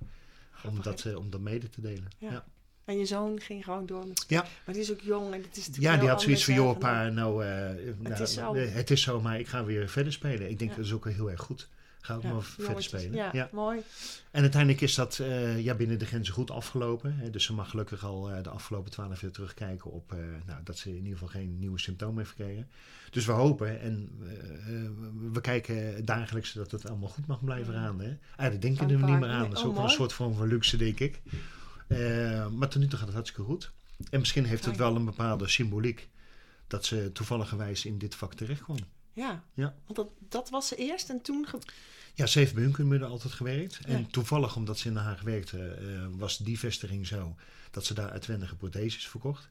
[0.64, 2.08] Om dat, om dat mede te delen.
[2.18, 2.44] Ja.
[2.84, 4.46] En je zoon ging gewoon door met Ja.
[4.64, 7.08] Maar die is ook jong en het is Ja, die had zoiets van, joh pa,
[7.08, 8.54] nou, het, nou, is zo.
[8.54, 10.50] het is zo, maar ik ga weer verder spelen.
[10.50, 11.68] Ik denk dat is ook heel erg goed
[12.04, 13.12] ga ook ja, verder spelen.
[13.12, 13.80] Ja, ja, mooi.
[14.30, 17.16] En uiteindelijk is dat uh, ja, binnen de grenzen goed afgelopen.
[17.18, 17.30] Hè.
[17.30, 20.78] Dus ze mag gelukkig al uh, de afgelopen twaalf jaar terugkijken op uh, nou, dat
[20.78, 22.68] ze in ieder geval geen nieuwe symptomen heeft gekregen.
[23.10, 24.10] Dus we hopen en
[25.32, 28.00] we kijken dagelijks dat het allemaal goed mag blijven gaan.
[28.00, 28.16] Hè.
[28.36, 29.48] Eigenlijk denken we er niet meer aan.
[29.48, 31.20] Dat is ook oh, wel een soort vorm van luxe, denk ik.
[32.56, 33.72] Maar tot nu toe gaat het hartstikke goed.
[34.10, 36.08] En misschien heeft het wel een bepaalde symboliek
[36.66, 38.78] dat ze toevalligerwijs in dit vak terecht kwam.
[39.12, 39.74] Ja, ja.
[39.84, 41.46] want dat, dat was ze eerst en toen...
[42.14, 43.78] Ja, ze heeft bij Hunkenmudde altijd gewerkt.
[43.86, 47.36] En toevallig, omdat ze in Den Haag werkte, uh, was die vestiging zo
[47.70, 49.48] dat ze daar uitwendige protheses verkocht.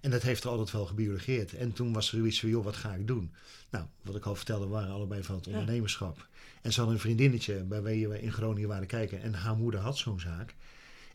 [0.00, 1.54] En dat heeft er altijd wel gebiologeerd.
[1.54, 3.32] En toen was er zoiets van, joh, wat ga ik doen?
[3.70, 6.26] Nou, wat ik al vertelde, we waren allebei van het ondernemerschap.
[6.62, 9.22] En ze had een vriendinnetje bij wie we in Groningen waren kijken.
[9.22, 10.54] En haar moeder had zo'n zaak.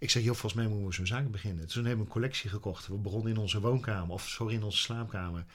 [0.01, 1.67] Ik zeg, joh, volgens mij moeten we zo'n zaak beginnen.
[1.67, 2.87] Toen hebben we een collectie gekocht.
[2.87, 5.45] We begonnen in onze woonkamer, of sorry, in onze slaapkamer.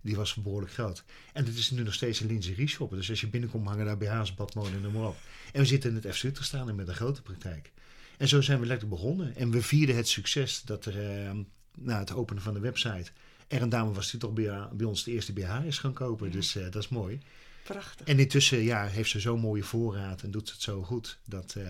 [0.00, 1.04] Die was behoorlijk groot.
[1.32, 2.90] En het is nu nog steeds een lingerie shop.
[2.90, 5.16] Dus als je binnenkomt, hangen daar BH's, badmolen en noem maar op.
[5.52, 7.72] En we zitten in het FC te staan en met een grote praktijk.
[8.18, 9.36] En zo zijn we lekker begonnen.
[9.36, 11.30] En we vierden het succes dat er, uh,
[11.78, 13.10] na het openen van de website...
[13.48, 16.30] er een dame was die toch bij, bij ons de eerste BH is gaan kopen.
[16.30, 17.20] Dus uh, dat is mooi.
[17.64, 18.06] Prachtig.
[18.06, 21.18] En intussen ja, heeft ze zo'n mooie voorraad en doet ze het zo goed...
[21.24, 21.64] dat, uh,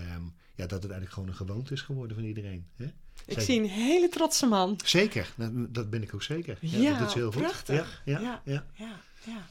[0.55, 2.67] ja, dat het eigenlijk gewoon een gewoonte is geworden van iedereen.
[2.77, 2.87] Hè?
[3.27, 4.81] Ik zie een hele trotse man.
[4.85, 5.35] Zeker,
[5.69, 6.59] dat, ben ik ook zeker.
[6.61, 8.03] Ja, ja dat is heel prachtig.
[8.05, 8.67] Ja, ja, ja.
[8.75, 9.47] ja, ja.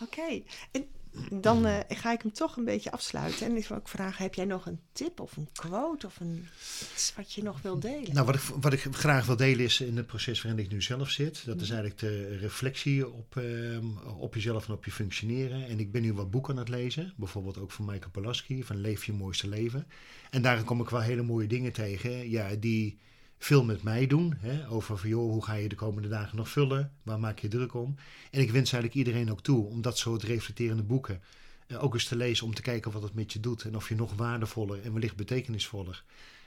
[0.00, 0.86] Oké, en
[1.30, 3.46] dan uh, ga ik hem toch een beetje afsluiten.
[3.46, 6.46] En ik wil ook vragen, heb jij nog een tip of een quote of een,
[6.92, 8.14] iets wat je nog wil delen?
[8.14, 10.82] Nou, wat ik, wat ik graag wil delen is in het proces waarin ik nu
[10.82, 11.46] zelf zit.
[11.46, 11.78] Dat is mhm.
[11.78, 13.78] eigenlijk de reflectie op, uh,
[14.18, 15.66] op jezelf en op je functioneren.
[15.66, 17.12] En ik ben nu wat boeken aan het lezen.
[17.16, 19.86] Bijvoorbeeld ook van Michael Polaski, van Leef je mooiste leven.
[20.30, 22.30] En daarin kom ik wel hele mooie dingen tegen.
[22.30, 22.98] Ja, die
[23.44, 24.34] veel met mij doen.
[24.38, 26.92] Hè, over van, joh, hoe ga je de komende dagen nog vullen?
[27.02, 27.94] Waar maak je druk om?
[28.30, 31.22] En ik wens eigenlijk iedereen ook toe om dat soort reflecterende boeken
[31.66, 32.46] eh, ook eens te lezen.
[32.46, 33.62] Om te kijken wat het met je doet.
[33.62, 36.04] En of je nog waardevoller en wellicht betekenisvoller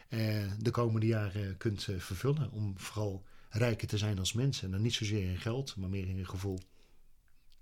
[0.10, 0.20] eh,
[0.60, 2.52] de komende jaren kunt uh, vervullen.
[2.52, 4.66] Om vooral rijker te zijn als mensen.
[4.66, 6.60] En dan niet zozeer in geld, maar meer in je gevoel.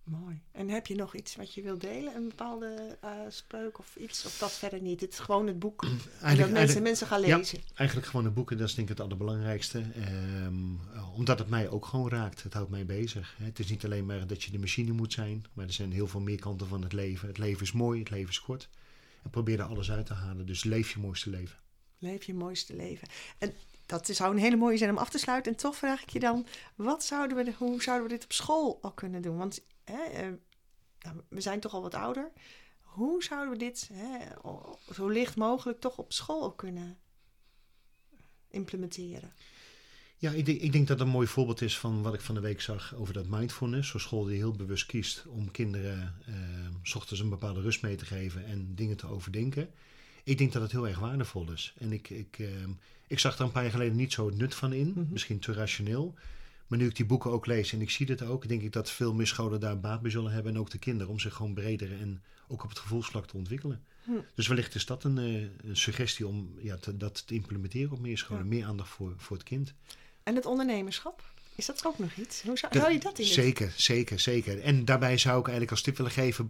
[0.05, 0.41] Mooi.
[0.51, 2.15] En heb je nog iets wat je wilt delen?
[2.15, 4.25] Een bepaalde uh, spreuk of iets?
[4.25, 5.01] Of dat verder niet?
[5.01, 5.85] Het is gewoon het boek.
[6.37, 7.59] Dat mensen, mensen gaan lezen.
[7.63, 8.49] Ja, eigenlijk gewoon het boek.
[8.49, 9.83] dat is denk ik het allerbelangrijkste.
[10.45, 10.79] Um,
[11.15, 12.43] omdat het mij ook gewoon raakt.
[12.43, 13.35] Het houdt mij bezig.
[13.37, 15.45] Het is niet alleen maar dat je de machine moet zijn.
[15.53, 17.27] Maar er zijn heel veel meer kanten van het leven.
[17.27, 18.69] Het leven is mooi, het leven is kort.
[19.23, 20.45] En probeer er alles uit te halen.
[20.45, 21.57] Dus leef je mooiste leven.
[21.97, 23.07] Leef je mooiste leven.
[23.37, 23.53] En
[23.85, 25.51] dat zou een hele mooie zijn om af te sluiten.
[25.51, 28.79] En toch vraag ik je dan, wat zouden we, hoe zouden we dit op school
[28.81, 29.37] al kunnen doen?
[29.37, 30.33] Want hè, eh,
[30.99, 32.31] nou, we zijn toch al wat ouder.
[32.79, 34.17] Hoe zouden we dit hè,
[34.93, 36.97] zo licht mogelijk toch op school ook kunnen
[38.49, 39.33] implementeren?
[40.17, 42.36] Ja, ik denk, ik denk dat dat een mooi voorbeeld is van wat ik van
[42.36, 43.89] de week zag over dat mindfulness.
[43.89, 46.33] Zo'n school die heel bewust kiest om kinderen eh,
[46.83, 49.69] s ochtends een bepaalde rust mee te geven en dingen te overdenken.
[50.23, 51.73] Ik denk dat het heel erg waardevol is.
[51.77, 52.47] En ik, ik, uh,
[53.07, 55.05] ik zag er een paar jaar geleden niet zo het nut van in, mhm.
[55.11, 56.13] misschien te rationeel.
[56.68, 58.91] Maar nu ik die boeken ook lees en ik zie dit ook, denk ik dat
[58.91, 60.53] veel meer scholen daar baat bij zullen hebben.
[60.53, 63.84] En ook de kinderen, om zich gewoon breder en ook op het gevoelsvlak te ontwikkelen.
[64.03, 64.11] Hm.
[64.36, 67.99] Dus wellicht is dat een, eh, een suggestie om ja, te, dat te implementeren op
[67.99, 68.47] meer scholen.
[68.47, 69.74] Meer aandacht voor, voor het kind.
[70.24, 71.24] En het ondernemerschap?
[71.55, 72.41] Is dat ook nog iets?
[72.41, 73.26] Hoe zou, je dat in?
[73.26, 74.61] Zeker, zeker, zeker.
[74.61, 76.47] En daarbij zou ik eigenlijk als tip willen geven: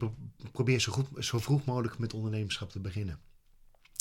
[0.51, 3.19] probeer zo, goed, zo vroeg mogelijk met ondernemerschap te beginnen.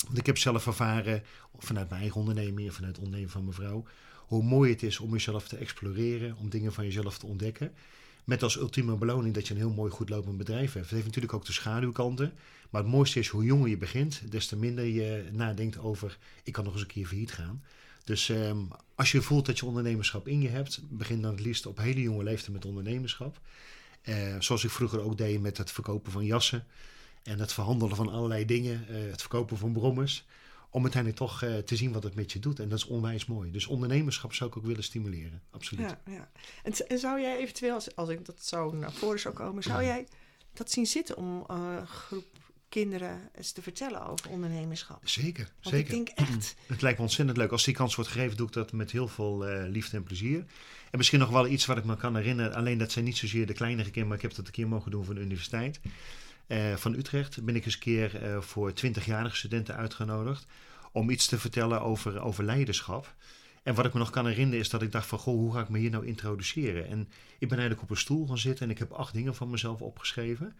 [0.05, 1.23] Want ik heb zelf ervaren,
[1.57, 3.85] vanuit mijn eigen onderneming en vanuit het ondernemen van mijn vrouw,
[4.27, 7.71] hoe mooi het is om jezelf te exploreren, om dingen van jezelf te ontdekken.
[8.23, 10.85] Met als ultieme beloning dat je een heel mooi goed lopend bedrijf hebt.
[10.85, 12.33] Het heeft natuurlijk ook de schaduwkanten.
[12.69, 16.53] Maar het mooiste is hoe jonger je begint, des te minder je nadenkt over ik
[16.53, 17.63] kan nog eens een keer failliet gaan.
[18.03, 18.57] Dus ehm,
[18.95, 22.01] als je voelt dat je ondernemerschap in je hebt, begin dan het liefst op hele
[22.01, 23.39] jonge leeftijd met ondernemerschap.
[24.03, 26.65] Uh, zoals ik vroeger ook deed met het verkopen van jassen
[27.23, 30.25] en het verhandelen van allerlei dingen, uh, het verkopen van brommers
[30.75, 32.59] om uiteindelijk toch eh, te zien wat het met je doet.
[32.59, 33.51] En dat is onwijs mooi.
[33.51, 35.89] Dus ondernemerschap zou ik ook willen stimuleren, absoluut.
[35.89, 36.31] Ja, ja.
[36.63, 39.83] En, en zou jij eventueel, als, als ik dat zo naar voren zou komen, zou
[39.83, 40.07] jij
[40.53, 42.25] dat zien zitten om eh, een groep
[42.69, 45.07] kinderen eens te vertellen over ondernemerschap?
[45.07, 45.93] Zeker, Want zeker.
[45.93, 47.51] ik denk echt, Het lijkt me ontzettend leuk.
[47.51, 50.37] Als die kans wordt gegeven, doe ik dat met heel veel eh, liefde en plezier.
[50.91, 52.53] En misschien nog wel iets wat ik me kan herinneren.
[52.53, 54.91] Alleen dat zijn niet zozeer de kleinere kinderen, maar ik heb dat een keer mogen
[54.91, 55.79] doen voor de universiteit.
[56.47, 60.45] Eh, van Utrecht ben ik eens een keer eh, voor 20-jarige studenten uitgenodigd
[60.91, 63.15] om iets te vertellen over, over leiderschap.
[63.63, 65.61] En wat ik me nog kan herinneren is dat ik dacht van, goh, hoe ga
[65.61, 66.87] ik me hier nou introduceren?
[66.87, 66.99] En
[67.39, 69.81] ik ben eigenlijk op een stoel gaan zitten en ik heb acht dingen van mezelf
[69.81, 70.55] opgeschreven.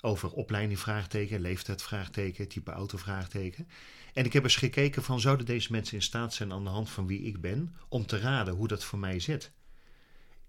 [0.00, 3.68] Over opleiding vraagteken, leeftijd vraagteken, type auto vraagteken.
[4.12, 6.90] En ik heb eens gekeken van, zouden deze mensen in staat zijn aan de hand
[6.90, 9.52] van wie ik ben, om te raden hoe dat voor mij zit?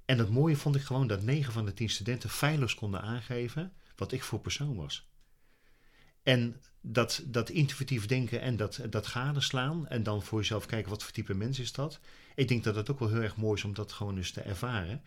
[0.07, 3.73] En het mooie vond ik gewoon dat 9 van de 10 studenten feilloos konden aangeven
[3.95, 5.09] wat ik voor persoon was.
[6.23, 11.03] En dat, dat intuïtief denken en dat, dat gadeslaan en dan voor jezelf kijken wat
[11.03, 11.99] voor type mens is dat.
[12.35, 14.41] Ik denk dat het ook wel heel erg mooi is om dat gewoon eens te
[14.41, 15.01] ervaren.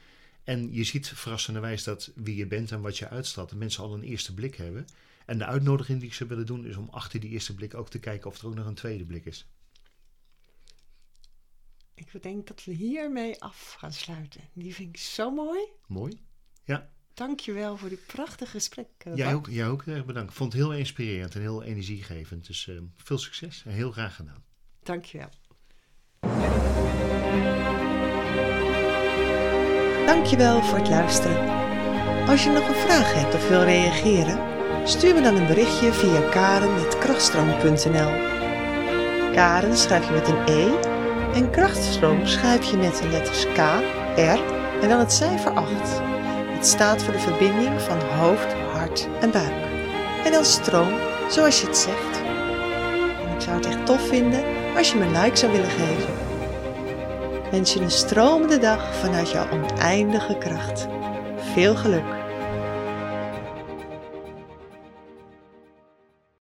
[0.45, 3.95] En je ziet verrassenderwijs dat wie je bent en wat je uitstraalt, dat mensen al
[3.95, 4.87] een eerste blik hebben.
[5.27, 7.91] En de uitnodiging die ik ze willen doen is om achter die eerste blik ook
[7.91, 9.47] te kijken of er ook nog een tweede blik is.
[12.01, 14.41] Ik denk dat we hiermee af gaan sluiten.
[14.53, 15.61] Die vind ik zo mooi.
[15.87, 16.21] Mooi?
[16.65, 18.87] Ja, Dank je wel voor dit prachtige gesprek.
[18.99, 20.31] eh, jij ook, jij ook erg bedankt.
[20.31, 22.47] Ik vond het heel inspirerend en heel energiegevend.
[22.47, 24.45] Dus eh, veel succes en heel graag gedaan.
[24.83, 25.29] Dank je wel.
[30.07, 31.49] Dankjewel voor het luisteren.
[32.29, 34.39] Als je nog een vraag hebt of wil reageren,
[34.89, 38.29] stuur me dan een berichtje via karen.krachtstroom.nl
[39.35, 40.90] Karen schrijf je met een E
[41.35, 43.59] en krachtstroom schrijf je met de letters K,
[44.17, 44.41] R
[44.83, 45.71] en dan het cijfer 8.
[46.61, 49.53] Het staat voor de verbinding van hoofd, hart en buik.
[50.25, 50.93] En dan stroom,
[51.29, 52.19] zoals je het zegt.
[53.35, 54.45] Ik zou het echt tof vinden
[54.77, 56.15] als je me een like zou willen geven.
[57.51, 60.87] Wens je een stromende dag vanuit jouw oneindige kracht.
[61.55, 62.20] Veel geluk!